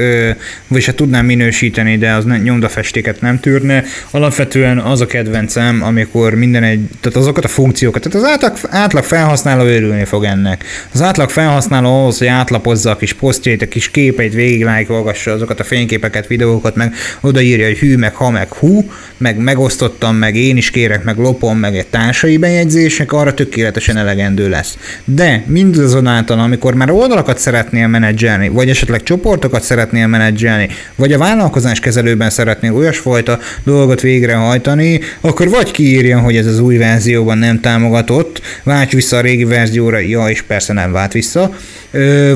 vagy 0.68 0.82
se 0.82 0.94
tudnám 0.94 1.26
minősíteni, 1.26 1.98
de 1.98 2.12
az 2.12 2.26
nyomdafestéket 2.44 3.22
nem 3.22 3.40
tűrne. 3.40 3.84
Alapvetően 4.12 4.78
az 4.78 5.02
a 5.02 5.06
kedvencem, 5.06 5.84
amikor 5.84 6.34
minden 6.34 6.64
egy, 6.64 6.88
tehát 7.02 7.18
azokat 7.18 7.44
a 7.44 7.48
funkciókat, 7.48 8.02
tehát 8.02 8.18
az 8.18 8.32
átlag, 8.34 8.58
átlag 8.70 9.04
felhasználó 9.04 9.64
örülni 9.64 10.06
fog 10.06 10.24
ennek. 10.24 10.64
Az 10.94 11.02
átlag 11.02 11.30
felhasználó 11.30 12.02
ahhoz, 12.02 12.18
hogy 12.18 12.28
átlapozza 12.28 12.92
a 12.92 12.98
kis 12.98 13.14
posztjait, 13.14 13.62
a 13.62 13.68
kis 13.68 13.92
képeit, 13.92 14.34
végiglájkolgassa 14.34 15.32
azokat 15.32 15.60
a 15.60 15.64
fényképeket, 15.64 16.28
videókat, 16.28 16.76
meg 16.76 16.94
odaírja, 17.22 17.68
hogy 17.68 17.78
hű, 17.78 17.98
meg 17.98 18.16
ha, 18.16 18.30
meg 18.30 18.54
hú, 18.54 18.92
meg 19.18 19.38
megosztottam, 19.38 20.16
meg 20.16 20.36
én 20.36 20.58
is 20.58 20.70
kérek, 20.72 21.04
meg 21.04 21.18
lopom, 21.18 21.58
meg 21.58 21.78
egy 21.78 21.88
társai 21.88 22.38
bejegyzések, 22.38 23.12
arra 23.12 23.34
tökéletesen 23.34 23.98
elegendő 23.98 24.50
lesz 24.50 24.78
de 25.16 25.44
mindazonáltal, 25.48 26.40
amikor 26.40 26.74
már 26.74 26.92
oldalakat 26.92 27.38
szeretnél 27.38 27.88
menedzselni, 27.88 28.50
vagy 28.50 28.70
esetleg 28.70 29.04
csoportokat 29.04 29.64
szeretnél 29.64 30.08
menedzselni, 30.08 30.70
vagy 30.96 31.14
a 31.14 31.18
vállalkozás 31.18 31.80
kezelőben 31.80 32.30
szeretnél 32.30 32.76
olyasfajta 32.76 33.40
dolgot 33.64 34.02
végrehajtani, 34.02 35.00
akkor 35.22 35.50
vagy 35.50 35.72
kiírja, 35.72 36.20
hogy 36.20 36.36
ez 36.36 36.46
az 36.46 36.60
új 36.60 36.78
verzióban 36.78 37.38
nem 37.38 37.60
támogatott, 37.60 38.42
válts 38.64 38.92
vissza 38.92 39.18
a 39.18 39.22
régi 39.22 39.44
verzióra, 39.44 39.98
ja, 39.98 40.28
és 40.28 40.42
persze 40.42 40.74
nem 40.74 40.92
vált 40.92 41.12
vissza, 41.12 41.54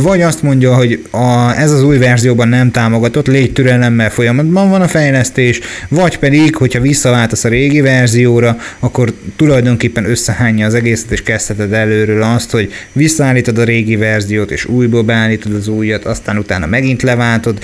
vagy 0.01 0.21
azt 0.21 0.41
mondja, 0.41 0.75
hogy 0.75 1.05
a, 1.11 1.57
ez 1.57 1.71
az 1.71 1.83
új 1.83 1.97
verzióban 1.97 2.47
nem 2.47 2.71
támogatott, 2.71 3.27
légy 3.27 3.53
türelemmel 3.53 4.09
folyamatban 4.09 4.69
van 4.69 4.81
a 4.81 4.87
fejlesztés, 4.87 5.59
vagy 5.89 6.17
pedig, 6.17 6.55
hogyha 6.55 6.81
visszaváltasz 6.81 7.43
a 7.43 7.49
régi 7.49 7.81
verzióra, 7.81 8.57
akkor 8.79 9.13
tulajdonképpen 9.35 10.05
összehányja 10.05 10.65
az 10.65 10.73
egészet, 10.73 11.11
és 11.11 11.23
kezdheted 11.23 11.73
előről 11.73 12.21
azt, 12.21 12.51
hogy 12.51 12.71
visszaállítod 12.91 13.57
a 13.57 13.63
régi 13.63 13.95
verziót, 13.95 14.51
és 14.51 14.65
újból 14.65 15.03
beállítod 15.03 15.53
az 15.53 15.67
újat, 15.67 16.05
aztán 16.05 16.37
utána 16.37 16.65
megint 16.65 17.01
leváltod, 17.01 17.57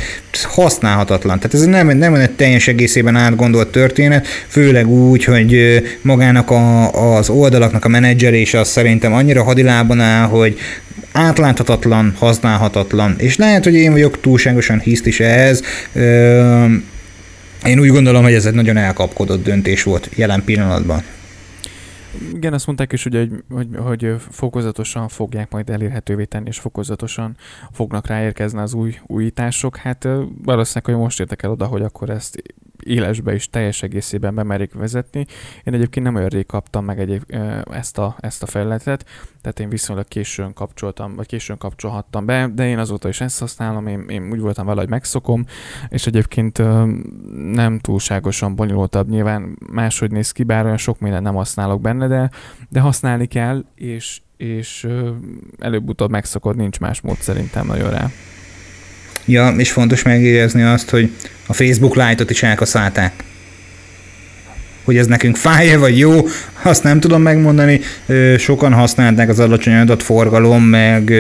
használhatatlan. 0.43 1.39
Tehát 1.39 1.53
ez 1.53 1.65
nem, 1.65 1.97
nem 1.97 2.13
egy 2.13 2.31
teljes 2.31 2.67
egészében 2.67 3.15
átgondolt 3.15 3.67
történet, 3.67 4.27
főleg 4.47 4.87
úgy, 4.87 5.23
hogy 5.23 5.81
magának 6.01 6.51
a, 6.51 7.17
az 7.17 7.29
oldalaknak 7.29 7.85
a 7.85 7.87
menedzselése 7.87 8.59
az 8.59 8.67
szerintem 8.67 9.13
annyira 9.13 9.43
hadilában 9.43 9.99
áll, 9.99 10.27
hogy 10.27 10.57
átláthatatlan, 11.11 12.13
használhatatlan, 12.17 13.15
és 13.17 13.37
lehet, 13.37 13.63
hogy 13.63 13.73
én 13.73 13.91
vagyok 13.91 14.19
túlságosan 14.19 14.79
hiszt 14.79 15.05
is 15.05 15.19
ehhez, 15.19 15.63
én 17.65 17.79
úgy 17.79 17.89
gondolom, 17.89 18.23
hogy 18.23 18.33
ez 18.33 18.45
egy 18.45 18.53
nagyon 18.53 18.77
elkapkodott 18.77 19.43
döntés 19.43 19.83
volt 19.83 20.09
jelen 20.15 20.43
pillanatban. 20.43 21.03
Igen, 22.33 22.53
azt 22.53 22.65
mondták 22.65 22.93
is, 22.93 23.03
hogy, 23.03 23.29
hogy, 23.49 23.67
hogy 23.77 24.15
fokozatosan 24.31 25.07
fogják 25.07 25.51
majd 25.51 25.69
elérhetővé 25.69 26.23
tenni, 26.23 26.47
és 26.47 26.59
fokozatosan 26.59 27.37
fognak 27.71 28.07
ráérkezni 28.07 28.59
az 28.59 28.73
új 28.73 28.95
újítások. 29.05 29.77
Hát 29.77 30.07
valószínűleg, 30.43 30.85
hogy 30.85 30.95
most 30.95 31.19
értek 31.19 31.43
el 31.43 31.51
oda, 31.51 31.65
hogy 31.65 31.81
akkor 31.81 32.09
ezt 32.09 32.41
élesbe 32.83 33.33
is 33.33 33.49
teljes 33.49 33.83
egészében 33.83 34.35
bemerik 34.35 34.73
vezetni. 34.73 35.25
Én 35.63 35.73
egyébként 35.73 36.05
nem 36.05 36.15
olyan 36.15 36.27
rég 36.27 36.45
kaptam 36.45 36.85
meg 36.85 36.99
egyéb, 36.99 37.23
ezt, 37.71 37.97
a, 37.97 38.15
ezt 38.19 38.43
a 38.43 38.45
felületet, 38.45 39.05
tehát 39.41 39.59
én 39.59 39.69
viszonylag 39.69 40.07
későn 40.07 40.53
kapcsoltam, 40.53 41.15
vagy 41.15 41.25
későn 41.25 41.57
kapcsolhattam 41.57 42.25
be, 42.25 42.49
de 42.53 42.67
én 42.67 42.77
azóta 42.77 43.07
is 43.07 43.21
ezt 43.21 43.39
használom, 43.39 43.87
én, 43.87 44.05
én 44.09 44.31
úgy 44.31 44.39
voltam 44.39 44.65
vele, 44.65 44.79
hogy 44.79 44.89
megszokom, 44.89 45.45
és 45.89 46.07
egyébként 46.07 46.61
nem 47.53 47.79
túlságosan 47.79 48.55
bonyolultabb, 48.55 49.09
nyilván 49.09 49.57
máshogy 49.71 50.11
néz 50.11 50.31
ki, 50.31 50.43
bár 50.43 50.65
olyan 50.65 50.77
sok 50.77 50.99
minden 50.99 51.21
nem 51.21 51.35
használok 51.35 51.81
benne, 51.81 52.07
de, 52.07 52.29
de 52.69 52.79
használni 52.79 53.25
kell, 53.25 53.65
és, 53.75 54.21
és 54.37 54.87
előbb-utóbb 55.59 56.09
megszokod, 56.09 56.55
nincs 56.55 56.79
más 56.79 57.01
mód 57.01 57.17
szerintem 57.17 57.67
nagyon 57.67 57.89
rá. 57.89 58.09
Ja, 59.25 59.49
és 59.49 59.71
fontos 59.71 60.03
megjegyezni 60.03 60.61
azt, 60.61 60.89
hogy 60.89 61.11
a 61.49 61.53
Facebook 61.53 61.95
Lite-ot 61.95 62.29
is 62.29 62.43
elkaszálták 62.43 63.23
hogy 64.89 64.97
ez 64.97 65.07
nekünk 65.07 65.35
fáj 65.35 65.75
vagy 65.75 65.97
jó, 65.97 66.27
azt 66.61 66.83
nem 66.83 66.99
tudom 66.99 67.21
megmondani. 67.21 67.79
Sokan 68.37 68.73
használták 68.73 69.29
az 69.29 69.39
alacsony 69.39 69.73
adatforgalom, 69.73 70.63
meg 70.63 71.13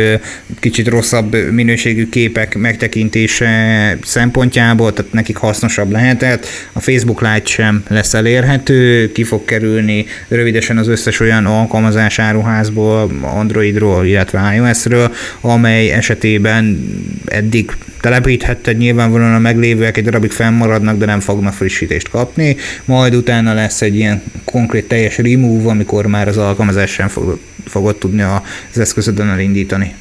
kicsit 0.59 0.87
rosszabb 0.87 1.35
minőségű 1.51 2.09
képek 2.09 2.57
megtekintése 2.57 3.97
szempontjából, 4.03 4.93
tehát 4.93 5.13
nekik 5.13 5.37
hasznosabb 5.37 5.91
lehetett. 5.91 6.45
A 6.73 6.79
Facebook 6.79 7.21
Lite 7.21 7.45
sem 7.45 7.83
lesz 7.87 8.13
elérhető, 8.13 9.11
ki 9.11 9.23
fog 9.23 9.45
kerülni 9.45 10.05
rövidesen 10.27 10.77
az 10.77 10.87
összes 10.87 11.19
olyan 11.19 11.45
alkalmazás 11.45 12.19
áruházból, 12.19 13.11
Androidról, 13.21 14.05
illetve 14.05 14.53
iOS-ről, 14.55 15.13
amely 15.41 15.91
esetében 15.91 16.89
eddig 17.25 17.71
telepíthetted, 18.01 18.77
nyilvánvalóan 18.77 19.33
a 19.33 19.39
meglévőek 19.39 19.97
egy 19.97 20.03
darabig 20.03 20.31
fennmaradnak, 20.31 20.97
de 20.97 21.05
nem 21.05 21.19
fognak 21.19 21.53
frissítést 21.53 22.09
kapni, 22.09 22.55
majd 22.85 23.15
utána 23.15 23.53
lesz 23.61 23.81
egy 23.81 23.95
ilyen 23.95 24.21
konkrét 24.45 24.87
teljes 24.87 25.17
remove, 25.17 25.69
amikor 25.69 26.05
már 26.05 26.27
az 26.27 26.37
alkalmazás 26.37 26.91
sem 26.91 27.07
fog, 27.07 27.39
fogod 27.65 27.97
tudni 27.97 28.21
az 28.21 28.79
eszközödön 28.79 29.27
elindítani. 29.27 29.95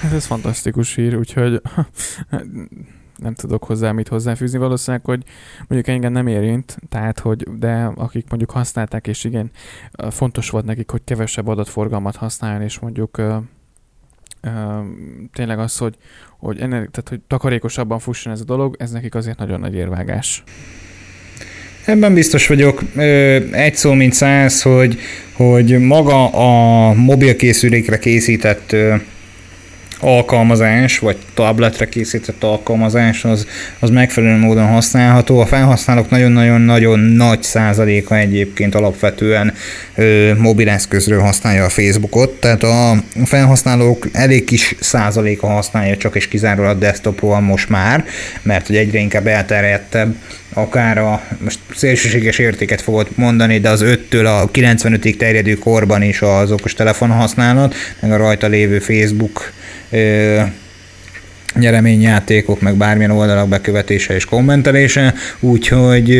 Hát 0.00 0.12
ez 0.12 0.24
fantasztikus 0.24 0.94
hír, 0.94 1.16
úgyhogy 1.16 1.60
nem 3.24 3.34
tudok 3.34 3.64
hozzá 3.64 3.92
mit 3.92 4.08
hozzáfűzni. 4.08 4.58
Valószínűleg, 4.58 5.04
hogy 5.04 5.22
mondjuk 5.58 5.86
engem 5.86 6.12
nem 6.12 6.26
érint, 6.26 6.76
tehát, 6.88 7.18
hogy 7.18 7.58
de 7.58 7.90
akik 7.94 8.28
mondjuk 8.28 8.50
használták, 8.50 9.06
és 9.06 9.24
igen, 9.24 9.50
fontos 10.10 10.50
volt 10.50 10.64
nekik, 10.64 10.90
hogy 10.90 11.00
kevesebb 11.04 11.48
adatforgalmat 11.48 12.16
használjon, 12.16 12.62
és 12.62 12.78
mondjuk 12.78 13.22
tényleg 15.32 15.58
az, 15.58 15.76
hogy, 15.76 15.96
hogy, 16.38 16.60
ennek, 16.60 16.90
tehát, 16.90 17.08
hogy 17.08 17.20
takarékosabban 17.26 17.98
fusson 17.98 18.32
ez 18.32 18.40
a 18.40 18.44
dolog, 18.44 18.76
ez 18.78 18.90
nekik 18.90 19.14
azért 19.14 19.38
nagyon 19.38 19.60
nagy 19.60 19.74
érvágás. 19.74 20.44
Ebben 21.84 22.14
biztos 22.14 22.46
vagyok, 22.46 22.82
egy 23.50 23.74
szó 23.74 23.92
mint 23.92 24.12
száz, 24.12 24.62
hogy, 24.62 24.98
hogy 25.32 25.78
maga 25.78 26.28
a 26.28 26.92
mobilkészülékre 26.92 27.98
készített 27.98 28.76
alkalmazás, 30.04 30.98
vagy 30.98 31.16
tabletre 31.34 31.88
készített 31.88 32.42
alkalmazás, 32.42 33.24
az, 33.24 33.46
az 33.78 33.90
megfelelő 33.90 34.38
módon 34.38 34.66
használható. 34.66 35.38
A 35.38 35.46
felhasználók 35.46 36.10
nagyon-nagyon-nagyon 36.10 36.98
nagy 36.98 37.42
százaléka 37.42 38.16
egyébként 38.16 38.74
alapvetően 38.74 39.54
ö, 39.94 40.32
mobileszközről 40.38 41.20
használja 41.20 41.64
a 41.64 41.68
Facebookot, 41.68 42.30
tehát 42.30 42.62
a 42.62 42.96
felhasználók 43.24 44.08
elég 44.12 44.44
kis 44.44 44.74
százaléka 44.80 45.46
használja 45.46 45.96
csak 45.96 46.16
és 46.16 46.28
kizárólag 46.28 46.78
desktopról 46.78 47.40
most 47.40 47.68
már, 47.68 48.04
mert 48.42 48.66
hogy 48.66 48.76
egyre 48.76 48.98
inkább 48.98 49.26
elterjedtebb 49.26 50.14
akár 50.54 50.98
a, 50.98 51.22
most 51.38 51.58
szélsőséges 51.74 52.38
értéket 52.38 52.80
fogod 52.80 53.08
mondani, 53.14 53.58
de 53.58 53.68
az 53.68 53.84
5-től 53.84 54.40
a 54.40 54.50
95-ig 54.50 55.16
terjedő 55.16 55.54
korban 55.54 56.02
is 56.02 56.22
az 56.22 56.50
okos 56.50 56.74
telefon 56.74 57.10
használat, 57.10 57.74
meg 58.00 58.12
a 58.12 58.16
rajta 58.16 58.46
lévő 58.46 58.78
Facebook 58.78 59.52
nyereményjátékok, 61.54 62.60
meg 62.60 62.74
bármilyen 62.74 63.10
oldalak 63.10 63.48
bekövetése 63.48 64.14
és 64.14 64.24
kommentelése, 64.24 65.14
úgyhogy 65.40 66.10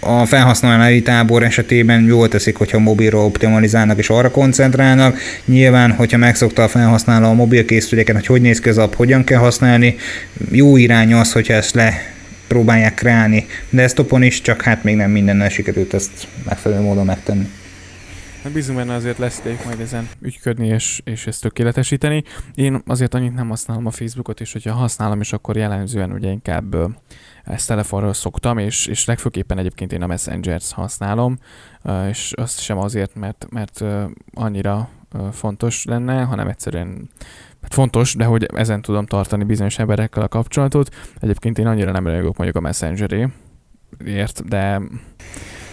a 0.00 0.26
felhasználói 0.26 1.02
tábor 1.02 1.42
esetében 1.42 2.04
jól 2.04 2.28
teszik, 2.28 2.56
hogyha 2.56 2.78
mobilról 2.78 3.24
optimalizálnak 3.24 3.98
és 3.98 4.10
arra 4.10 4.30
koncentrálnak. 4.30 5.18
Nyilván, 5.44 5.92
hogyha 5.92 6.18
megszokta 6.18 6.62
a 6.62 6.68
felhasználó 6.68 7.28
a 7.28 7.34
mobilkészüléken, 7.34 8.14
hogy 8.14 8.26
hogy 8.26 8.40
néz 8.40 8.60
ki 8.60 8.68
az 8.68 8.78
app, 8.78 8.94
hogyan 8.94 9.24
kell 9.24 9.38
használni, 9.38 9.96
jó 10.50 10.76
irány 10.76 11.14
az, 11.14 11.32
hogyha 11.32 11.54
ezt 11.54 11.74
le 11.74 12.12
próbálják 12.46 12.94
kreálni 12.94 13.46
desktopon 13.70 14.22
is, 14.22 14.40
csak 14.40 14.62
hát 14.62 14.84
még 14.84 14.96
nem 14.96 15.10
mindennel 15.10 15.48
sikerült 15.48 15.94
ezt 15.94 16.10
megfelelő 16.44 16.82
módon 16.82 17.04
megtenni. 17.04 17.48
Hát 18.48 18.56
bízunk 18.56 18.78
benne 18.78 18.94
azért 18.94 19.18
leszték 19.18 19.64
majd 19.64 19.80
ezen 19.80 20.08
ügyködni 20.20 20.66
és, 20.66 21.00
és 21.04 21.26
ezt 21.26 21.42
tökéletesíteni. 21.42 22.22
Én 22.54 22.82
azért 22.86 23.14
annyit 23.14 23.34
nem 23.34 23.48
használom 23.48 23.86
a 23.86 23.90
Facebookot, 23.90 24.40
és 24.40 24.52
hogyha 24.52 24.72
használom 24.72 25.20
is, 25.20 25.32
akkor 25.32 25.56
jellemzően 25.56 26.12
ugye 26.12 26.30
inkább 26.30 26.76
ezt 27.44 27.68
telefonról 27.68 28.12
szoktam, 28.12 28.58
és, 28.58 28.86
és 28.86 29.04
legfőképpen 29.04 29.58
egyébként 29.58 29.92
én 29.92 30.02
a 30.02 30.06
Messenger-t 30.06 30.70
használom, 30.70 31.38
és 32.08 32.32
azt 32.36 32.60
sem 32.60 32.78
azért, 32.78 33.14
mert, 33.14 33.46
mert 33.50 33.84
annyira 34.32 34.88
fontos 35.32 35.84
lenne, 35.84 36.22
hanem 36.22 36.48
egyszerűen 36.48 37.10
hát 37.62 37.74
fontos, 37.74 38.14
de 38.14 38.24
hogy 38.24 38.46
ezen 38.54 38.82
tudom 38.82 39.06
tartani 39.06 39.44
bizonyos 39.44 39.78
emberekkel 39.78 40.22
a 40.22 40.28
kapcsolatot. 40.28 40.94
Egyébként 41.20 41.58
én 41.58 41.66
annyira 41.66 41.90
nem 41.92 42.06
rajogok 42.06 42.36
mondjuk 42.36 42.56
a 42.56 42.66
Messengeré, 42.66 43.28
ért, 44.04 44.48
de 44.48 44.80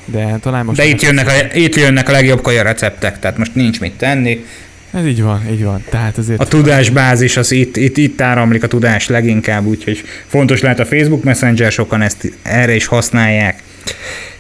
de 0.06 0.38
talán 0.42 0.66
most... 0.66 0.78
De 0.78 0.86
itt 0.86 1.02
jönnek, 1.02 1.28
a, 1.28 1.58
itt 1.58 1.76
jönnek 1.76 2.10
a 2.10 2.12
legjobb 2.12 2.42
kaja 2.42 2.64
receptek, 2.64 3.20
tehát 3.20 3.38
most 3.38 3.56
nincs 3.56 3.80
mit 3.80 3.94
tenni. 3.94 4.46
Ez 4.94 5.06
így 5.06 5.22
van, 5.22 5.42
így 5.52 5.64
van. 5.64 5.84
Tehát 5.90 6.18
azért... 6.18 6.40
A 6.40 6.46
tudásbázis, 6.46 7.38
az 7.38 7.52
itt, 7.52 7.78
itt, 7.78 7.98
itt 7.98 8.22
áramlik 8.22 8.64
a 8.64 8.68
tudás 8.68 9.08
leginkább, 9.08 9.66
úgyhogy 9.66 10.04
fontos 10.28 10.62
lehet 10.62 10.80
a 10.80 10.86
Facebook 10.86 11.24
Messenger, 11.24 11.72
sokan 11.72 12.02
ezt 12.02 12.32
erre 12.44 12.76
is 12.76 12.86
használják. 12.86 13.64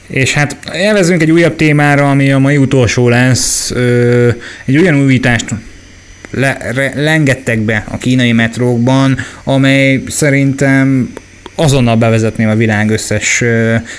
És 0.08 0.34
hát 0.34 0.58
elvezünk 0.63 1.21
egy 1.21 1.32
újabb 1.32 1.56
témára, 1.56 2.10
ami 2.10 2.32
a 2.32 2.39
mai 2.39 2.58
utolsó 2.58 3.10
lesz. 3.10 3.71
Ö, 3.71 4.30
egy 4.65 4.78
olyan 4.78 4.95
újítást 4.95 5.45
le, 6.32 6.58
re, 6.73 6.91
lengettek 6.95 7.60
be 7.60 7.84
a 7.88 7.97
kínai 7.97 8.32
metrókban, 8.32 9.17
amely 9.43 10.04
szerintem 10.08 11.13
azonnal 11.55 11.95
bevezetném 11.95 12.49
a 12.49 12.55
világ 12.55 12.89
összes 12.89 13.43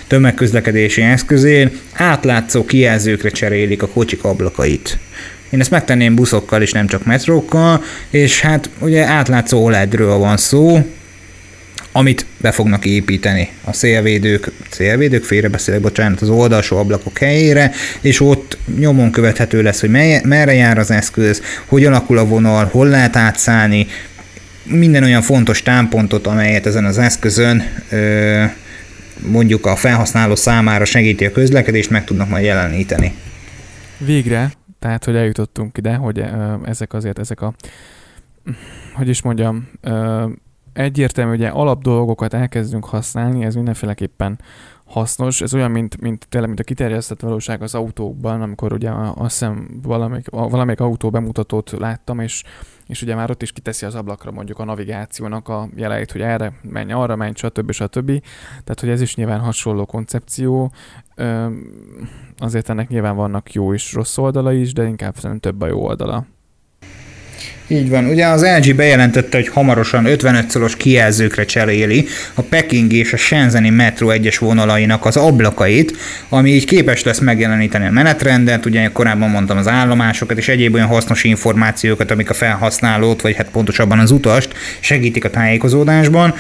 tömegközlekedési 0.07 1.03
eszközén, 1.03 1.71
átlátszó 1.93 2.65
kijelzőkre 2.65 3.29
cserélik 3.29 3.83
a 3.83 3.89
kocsik 3.89 4.25
ablakait. 4.25 4.99
Én 5.51 5.61
ezt 5.61 5.71
megtenném 5.71 6.15
buszokkal 6.15 6.63
is, 6.63 6.73
nem 6.73 6.87
csak 6.87 7.05
metrókkal, 7.05 7.83
és 8.11 8.41
hát 8.41 8.71
ugye 8.79 9.05
átlátszó 9.05 9.65
OLED-ről 9.65 10.17
van 10.17 10.37
szó, 10.37 10.87
amit 11.93 12.27
be 12.37 12.53
fognak 12.53 12.85
építeni 12.85 13.49
a 13.65 13.73
szélvédők, 13.73 14.51
szélvédők 14.71 15.25
félrebeszélek, 15.25 15.81
bocsánat, 15.81 16.21
az 16.21 16.29
oldalsó 16.29 16.77
ablakok 16.77 17.19
helyére, 17.19 17.73
és 18.01 18.21
ott 18.21 18.59
nyomon 18.79 19.11
követhető 19.11 19.63
lesz, 19.63 19.81
hogy 19.81 19.91
mely, 19.91 20.21
merre 20.25 20.55
jár 20.55 20.79
az 20.79 20.91
eszköz, 20.91 21.43
hogy 21.67 21.85
alakul 21.85 22.19
a 22.19 22.27
vonal, 22.27 22.69
hol 22.73 22.89
lehet 22.89 23.17
átszállni, 23.17 23.87
minden 24.69 25.03
olyan 25.03 25.23
fontos 25.23 25.63
támpontot, 25.63 26.27
amelyet 26.27 26.67
ezen 26.67 26.85
az 26.85 26.99
eszközön 26.99 27.63
mondjuk 29.27 29.67
a 29.67 29.77
felhasználó 29.77 30.35
számára 30.35 30.85
segíti 30.85 31.25
a 31.25 31.33
közlekedést, 31.33 31.91
meg 31.91 32.05
tudnak 32.05 32.29
majd 32.29 32.45
jeleníteni. 32.45 33.15
Végre, 33.99 34.53
tehát 34.79 35.05
hogy 35.05 35.17
eljutottunk 35.17 35.79
ide, 35.79 35.95
hogy 35.95 36.25
ezek 36.65 36.93
azért, 36.93 37.19
ezek 37.19 37.41
a, 37.41 37.55
hogy 38.95 39.09
is 39.09 39.23
mondjam, 39.23 39.69
egyértelmű, 40.73 41.35
ugye 41.35 41.49
alap 41.49 41.83
dolgokat 41.83 42.35
elkezdünk 42.35 42.85
használni, 42.85 43.45
ez 43.45 43.55
mindenféleképpen 43.55 44.39
hasznos. 44.87 45.41
Ez 45.41 45.55
olyan, 45.55 45.71
mint, 45.71 46.01
mint 46.01 46.27
tényleg, 46.29 46.49
mint 46.49 46.61
a 46.61 46.65
kiterjesztett 46.65 47.21
valóság 47.21 47.63
az 47.63 47.75
autókban, 47.75 48.43
amikor 48.43 48.73
ugye 48.73 48.91
azt 48.91 49.39
hiszem 49.39 49.81
valamelyik, 49.83 50.29
valamelyik 50.29 50.81
autó 50.81 51.11
bemutatót 51.11 51.71
láttam, 51.71 52.21
és, 52.21 52.43
és 52.87 53.03
ugye 53.03 53.15
már 53.15 53.31
ott 53.31 53.43
is 53.43 53.53
kiteszi 53.53 53.87
az 53.87 53.95
ablakra 53.95 54.31
mondjuk 54.31 54.59
a 54.59 54.65
navigációnak 54.65 55.49
a 55.49 55.69
jeleit, 55.75 56.13
hogy 56.13 56.21
erre 56.21 56.53
menj, 56.63 56.93
arra 56.93 57.17
menj, 57.17 57.33
stb. 57.35 57.71
stb. 57.71 58.07
Tehát, 58.49 58.81
hogy 58.81 58.89
ez 58.89 59.01
is 59.01 59.15
nyilván 59.17 59.41
hasonló 59.41 59.85
koncepció. 59.85 60.73
Azért 62.39 62.69
ennek 62.69 62.89
nyilván 62.89 63.17
vannak 63.17 63.53
jó 63.53 63.75
és 63.75 63.93
rossz 63.93 64.19
oldala 64.19 64.53
is, 64.53 64.73
de 64.73 64.87
inkább 64.87 65.15
szerintem 65.15 65.53
több 65.53 65.61
a 65.61 65.67
jó 65.67 65.85
oldala. 65.85 66.27
Így 67.69 67.89
van. 67.89 68.05
Ugye 68.07 68.27
az 68.27 68.47
LG 68.59 68.75
bejelentette, 68.75 69.37
hogy 69.37 69.49
hamarosan 69.49 70.05
55 70.05 70.51
szoros 70.51 70.77
kijelzőkre 70.77 71.45
cseréli 71.45 72.07
a 72.35 72.43
Peking 72.43 72.93
és 72.93 73.13
a 73.13 73.17
Shenzheni 73.17 73.71
metro 73.71 74.11
egyes 74.11 74.39
vonalainak 74.39 75.05
az 75.05 75.17
ablakait, 75.17 75.97
ami 76.29 76.51
így 76.51 76.65
képes 76.65 77.03
lesz 77.03 77.19
megjeleníteni 77.19 77.87
a 77.87 77.91
menetrendet, 77.91 78.67
ugye 78.67 78.89
korábban 78.93 79.31
mondtam 79.31 79.57
az 79.57 79.69
állomásokat 79.69 80.39
és 80.39 80.49
egyéb 80.49 80.75
olyan 80.75 80.87
hasznos 80.87 81.25
információkat, 81.25 82.11
amik 82.11 82.31
a 82.31 82.35
felhasználót, 82.35 83.21
vagy 83.21 83.37
hát 83.37 83.51
pontosabban 83.51 83.99
az 83.99 84.11
utast 84.11 84.49
segítik 84.81 85.25
a 85.25 85.31
tájékozódásban. 85.31 86.35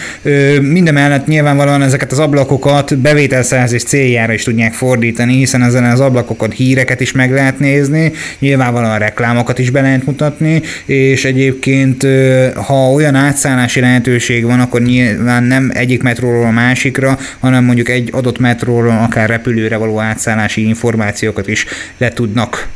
Mindemellett 0.60 1.26
nyilvánvalóan 1.26 1.82
ezeket 1.82 2.12
az 2.12 2.18
ablakokat 2.18 2.98
bevételszerzés 2.98 3.82
céljára 3.82 4.32
is 4.32 4.42
tudják 4.42 4.72
fordítani, 4.72 5.36
hiszen 5.36 5.62
ezen 5.62 5.84
az 5.84 6.00
ablakokon 6.00 6.50
híreket 6.50 7.00
is 7.00 7.12
meg 7.12 7.32
lehet 7.32 7.58
nézni, 7.58 8.12
nyilvánvalóan 8.38 8.98
reklámokat 8.98 9.58
is 9.58 9.70
be 9.70 9.80
lehet 9.80 10.06
mutatni, 10.06 10.62
és 10.84 11.15
egyébként 11.24 12.06
ha 12.54 12.90
olyan 12.92 13.14
átszállási 13.14 13.80
lehetőség 13.80 14.44
van, 14.44 14.60
akkor 14.60 14.80
nyilván 14.80 15.42
nem 15.42 15.70
egyik 15.74 16.02
metróról 16.02 16.46
a 16.46 16.50
másikra, 16.50 17.18
hanem 17.38 17.64
mondjuk 17.64 17.88
egy 17.88 18.08
adott 18.12 18.38
metróról 18.38 18.98
akár 19.02 19.28
repülőre 19.28 19.76
való 19.76 20.00
átszállási 20.00 20.66
információkat 20.66 21.48
is 21.48 21.64
le 21.98 22.08
tudnak 22.08 22.68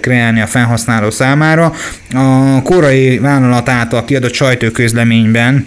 kreálni 0.00 0.40
a 0.40 0.46
felhasználó 0.46 1.10
számára. 1.10 1.74
A 2.14 2.62
korai 2.62 3.18
vállalat 3.18 3.68
által 3.68 4.04
kiadott 4.04 4.34
sajtóközleményben 4.34 5.66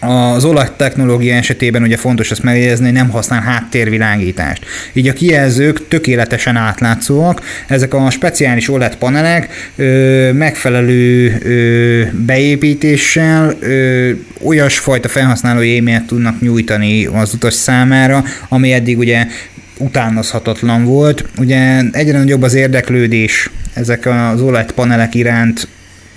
az 0.00 0.44
olaj 0.44 0.66
technológia 0.76 1.34
esetében 1.34 1.82
ugye 1.82 1.96
fontos 1.96 2.30
ezt 2.30 2.42
megjegyezni, 2.42 2.84
hogy 2.84 2.94
nem 2.94 3.10
használ 3.10 3.40
háttérvilágítást. 3.40 4.64
Így 4.92 5.08
a 5.08 5.12
kijelzők 5.12 5.88
tökéletesen 5.88 6.56
átlátszóak, 6.56 7.42
ezek 7.66 7.94
a 7.94 8.10
speciális 8.10 8.68
OLED 8.68 8.96
panelek 8.96 9.70
ö, 9.76 10.32
megfelelő 10.32 11.36
ö, 11.42 12.02
beépítéssel 12.26 13.56
ö, 13.60 14.10
olyasfajta 14.42 15.08
felhasználói 15.08 15.68
élményt 15.68 16.06
tudnak 16.06 16.40
nyújtani 16.40 17.06
az 17.06 17.34
utas 17.34 17.54
számára, 17.54 18.24
ami 18.48 18.72
eddig 18.72 18.98
ugye 18.98 19.26
utánozhatatlan 19.78 20.84
volt. 20.84 21.24
Ugye 21.38 21.80
egyre 21.92 22.18
nagyobb 22.18 22.42
az 22.42 22.54
érdeklődés 22.54 23.50
ezek 23.74 24.06
az 24.06 24.40
OLED 24.40 24.72
panelek 24.72 25.14
iránt 25.14 25.68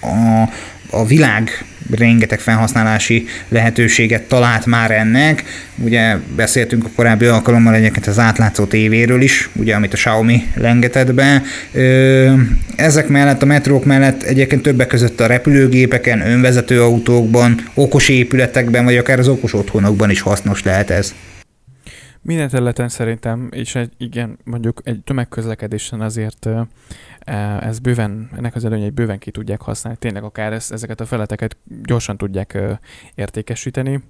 a, 0.02 0.50
a 0.90 1.06
világ 1.06 1.66
rengeteg 1.92 2.40
felhasználási 2.40 3.26
lehetőséget 3.48 4.28
talált 4.28 4.66
már 4.66 4.92
ennek. 4.92 5.44
Ugye 5.78 6.18
beszéltünk 6.36 6.86
a 6.86 6.90
korábbi 6.96 7.26
alkalommal 7.26 7.74
egyébként 7.74 8.08
az 8.08 8.20
átlátszó 8.20 8.66
tévéről 8.66 9.22
is, 9.22 9.50
ugye 9.56 9.76
amit 9.76 9.94
a 9.94 9.96
Xiaomi 9.96 10.48
lengetett 10.56 11.14
be. 11.14 11.42
Ezek 12.76 13.08
mellett, 13.08 13.42
a 13.42 13.46
metrók 13.46 13.86
mellett 13.86 14.24
egyébként 14.24 14.62
többek 14.62 14.88
között 14.88 15.20
a 15.20 15.28
repülőgépeken, 15.28 16.22
önvezető 16.22 16.82
autókban, 16.82 17.58
okos 17.74 18.10
épületekben, 18.10 18.84
vagy 18.84 18.98
akár 18.98 19.20
az 19.20 19.28
okos 19.28 19.54
otthonokban 19.54 20.10
is 20.10 20.22
hasznos 20.22 20.64
lehet 20.64 20.90
ez. 20.90 21.14
Minden 22.26 22.50
területen 22.50 22.90
szerintem, 22.90 23.50
és 23.52 23.76
egy, 23.76 23.92
igen, 23.98 24.38
mondjuk 24.44 24.82
egy 24.84 25.00
tömegközlekedésen 25.04 26.02
azért 26.02 26.50
ez 27.60 27.80
bőven, 27.80 28.30
ennek 28.38 28.56
az 28.56 28.66
előnyeit 28.66 28.94
bőven 28.94 29.20
ki 29.20 29.32
tudják 29.32 29.62
használni, 29.62 30.00
tényleg 30.00 30.24
akár 30.24 30.54
ezt, 30.54 30.72
ezeket 30.72 31.00
a 31.00 31.06
feleteket 31.06 31.58
gyorsan 31.84 32.18
tudják 32.18 32.58
értékesíteni, 33.16 34.04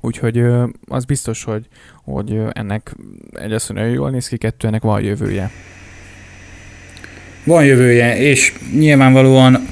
Úgyhogy 0.00 0.44
az 0.88 1.04
biztos, 1.04 1.44
hogy, 1.44 1.66
hogy 2.04 2.40
ennek 2.52 2.94
egy 3.32 3.62
nagyon 3.68 3.90
jól 3.90 4.10
néz 4.10 4.28
ki, 4.28 4.36
kettő 4.36 4.66
ennek 4.66 4.82
van 4.82 5.02
jövője. 5.02 5.50
Van 7.44 7.64
jövője, 7.64 8.18
és 8.18 8.54
nyilvánvalóan 8.72 9.68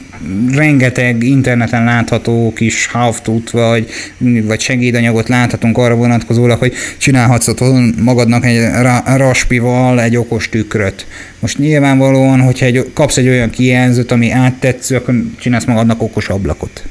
rengeteg 0.55 1.23
interneten 1.23 1.85
látható 1.85 2.53
kis 2.53 2.87
how-to-t, 2.87 3.51
vagy, 3.51 3.89
vagy 4.19 4.61
segédanyagot 4.61 5.29
láthatunk 5.29 5.79
arra 5.79 5.95
vonatkozólag, 5.95 6.59
hogy 6.59 6.75
csinálhatsz 6.99 7.49
otthon 7.49 7.95
magadnak 8.03 8.45
egy 8.45 8.61
raspival 9.17 10.03
egy 10.03 10.17
okos 10.17 10.49
tükröt. 10.49 11.07
Most 11.39 11.59
nyilvánvalóan, 11.59 12.41
hogyha 12.41 12.67
egy, 12.67 12.91
kapsz 12.95 13.17
egy 13.17 13.29
olyan 13.29 13.51
kijelzőt, 13.51 14.11
ami 14.11 14.31
áttetsző, 14.31 14.97
akkor 14.97 15.15
csinálsz 15.39 15.65
magadnak 15.65 16.03
okos 16.03 16.29
ablakot. 16.29 16.85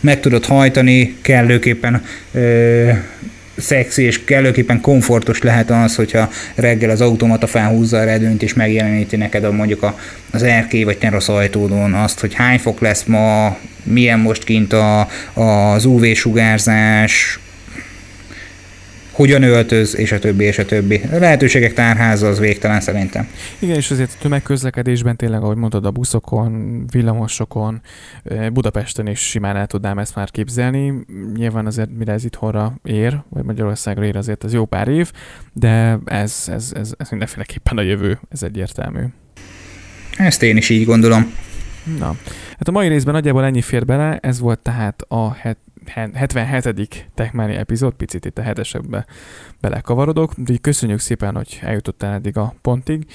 Meg 0.00 0.20
tudod 0.20 0.44
hajtani, 0.44 1.16
kellőképpen 1.22 2.02
ö, 2.32 2.90
szexi 3.56 4.02
és 4.02 4.24
kellőképpen 4.24 4.80
komfortos 4.80 5.42
lehet 5.42 5.70
az, 5.70 5.94
hogyha 5.94 6.30
reggel 6.54 6.90
az 6.90 7.00
automata 7.00 7.46
felhúzza 7.46 7.98
a 7.98 8.04
redőnyt 8.04 8.42
és 8.42 8.54
megjeleníti 8.54 9.16
neked 9.16 9.44
a, 9.44 9.52
mondjuk 9.52 9.82
a, 9.82 9.98
az 10.30 10.42
erkély 10.42 10.82
vagy 10.82 10.98
terasz 10.98 11.28
ajtódon 11.28 11.94
azt, 11.94 12.20
hogy 12.20 12.34
hány 12.34 12.58
fok 12.58 12.80
lesz 12.80 13.04
ma, 13.04 13.56
milyen 13.82 14.18
most 14.18 14.44
kint 14.44 14.72
a, 14.72 15.08
az 15.34 15.84
UV-sugárzás, 15.84 17.38
hogyan 19.12 19.42
öltöz, 19.42 19.96
és 19.96 20.12
a 20.12 20.18
többi, 20.18 20.44
és 20.44 20.58
a 20.58 20.64
többi. 20.64 21.00
A 21.12 21.16
lehetőségek 21.16 21.72
tárháza 21.72 22.28
az 22.28 22.38
végtelen 22.38 22.80
szerintem. 22.80 23.28
Igen, 23.58 23.76
és 23.76 23.90
azért 23.90 24.12
a 24.12 24.20
tömegközlekedésben 24.20 25.16
tényleg, 25.16 25.42
ahogy 25.42 25.56
mondod, 25.56 25.86
a 25.86 25.90
buszokon, 25.90 26.84
villamosokon, 26.90 27.80
Budapesten 28.52 29.06
is 29.06 29.20
simán 29.20 29.56
el 29.56 29.66
tudnám 29.66 29.98
ezt 29.98 30.14
már 30.14 30.30
képzelni. 30.30 30.92
Nyilván 31.34 31.66
azért 31.66 31.88
mire 31.98 32.12
ez 32.12 32.24
itthonra 32.24 32.74
ér, 32.84 33.22
vagy 33.28 33.44
Magyarországra 33.44 34.04
ér 34.04 34.16
azért 34.16 34.44
az 34.44 34.52
jó 34.52 34.64
pár 34.64 34.88
év, 34.88 35.12
de 35.52 35.98
ez, 36.04 36.44
ez, 36.46 36.72
ez, 36.74 36.92
ez 36.96 37.10
mindenféleképpen 37.10 37.78
a 37.78 37.82
jövő, 37.82 38.20
ez 38.30 38.42
egyértelmű. 38.42 39.02
Ezt 40.16 40.42
én 40.42 40.56
is 40.56 40.68
így 40.68 40.84
gondolom. 40.84 41.34
Na, 41.98 42.16
hát 42.50 42.68
a 42.68 42.70
mai 42.70 42.88
részben 42.88 43.14
nagyjából 43.14 43.44
ennyi 43.44 43.62
fér 43.62 43.84
bele, 43.84 44.18
ez 44.20 44.38
volt 44.38 44.58
tehát 44.58 45.04
a 45.08 45.32
het, 45.32 45.58
77. 45.86 47.06
Techmania 47.14 47.58
epizód, 47.58 47.94
picit 47.94 48.24
itt 48.24 48.38
a 48.38 48.42
hetesekbe 48.42 49.06
belekavarodok, 49.60 50.32
de 50.36 50.56
köszönjük 50.60 50.98
szépen, 50.98 51.34
hogy 51.34 51.58
eljutottál 51.62 52.14
eddig 52.14 52.36
a 52.36 52.54
pontig, 52.60 53.06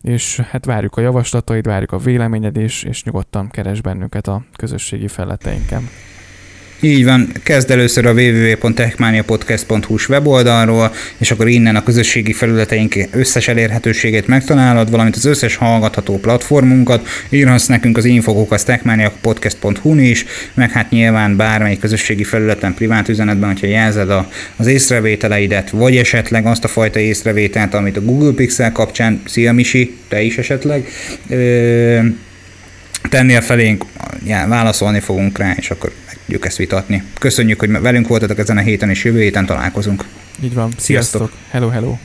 és 0.00 0.40
hát 0.40 0.64
várjuk 0.64 0.96
a 0.96 1.00
javaslataid, 1.00 1.66
várjuk 1.66 1.92
a 1.92 1.98
véleményed, 1.98 2.56
és, 2.56 2.82
és 2.82 3.04
nyugodtan 3.04 3.48
keres 3.48 3.80
bennünket 3.80 4.26
a 4.26 4.44
közösségi 4.56 5.08
felleteinken. 5.08 5.88
Így 6.84 7.04
van, 7.04 7.32
kezd 7.42 7.70
először 7.70 8.06
a 8.06 8.12
www.techmaniapodcast.hu 8.12 9.96
weboldalról, 10.08 10.94
és 11.18 11.30
akkor 11.30 11.48
innen 11.48 11.76
a 11.76 11.82
közösségi 11.82 12.32
felületeink 12.32 12.94
összes 13.10 13.48
elérhetőségét 13.48 14.26
megtalálod, 14.26 14.90
valamint 14.90 15.16
az 15.16 15.24
összes 15.24 15.56
hallgatható 15.56 16.18
platformunkat, 16.18 17.08
írhatsz 17.28 17.66
nekünk 17.66 17.96
az 17.96 18.04
infokokat 18.04 18.64
techmaniapodcast.hu-n 18.64 19.98
is, 19.98 20.24
meg 20.54 20.70
hát 20.70 20.90
nyilván 20.90 21.36
bármelyik 21.36 21.80
közösségi 21.80 22.24
felületen, 22.24 22.74
privát 22.74 23.08
üzenetben, 23.08 23.48
hogyha 23.48 23.66
jelzed 23.66 24.10
a, 24.10 24.28
az 24.56 24.66
észrevételeidet, 24.66 25.70
vagy 25.70 25.96
esetleg 25.96 26.46
azt 26.46 26.64
a 26.64 26.68
fajta 26.68 26.98
észrevételt, 26.98 27.74
amit 27.74 27.96
a 27.96 28.02
Google 28.02 28.32
Pixel 28.32 28.72
kapcsán, 28.72 29.22
szia 29.26 29.52
Misi, 29.52 29.96
te 30.08 30.22
is 30.22 30.38
esetleg, 30.38 30.88
ö- 31.28 32.30
tennél 33.08 33.40
felénk, 33.40 33.84
já, 34.24 34.46
válaszolni 34.46 35.00
fogunk 35.00 35.38
rá, 35.38 35.54
és 35.58 35.70
akkor 35.70 35.92
tudjuk 36.32 36.50
ezt 36.50 36.58
vitatni. 36.58 37.02
Köszönjük, 37.18 37.60
hogy 37.60 37.80
velünk 37.80 38.08
voltatok 38.08 38.38
ezen 38.38 38.56
a 38.56 38.60
héten, 38.60 38.90
és 38.90 39.04
jövő 39.04 39.20
héten 39.20 39.46
találkozunk. 39.46 40.04
Így 40.42 40.54
van. 40.54 40.72
Sziasztok. 40.78 41.20
Sziasztok. 41.20 41.32
Hello, 41.50 41.68
hello. 41.68 41.96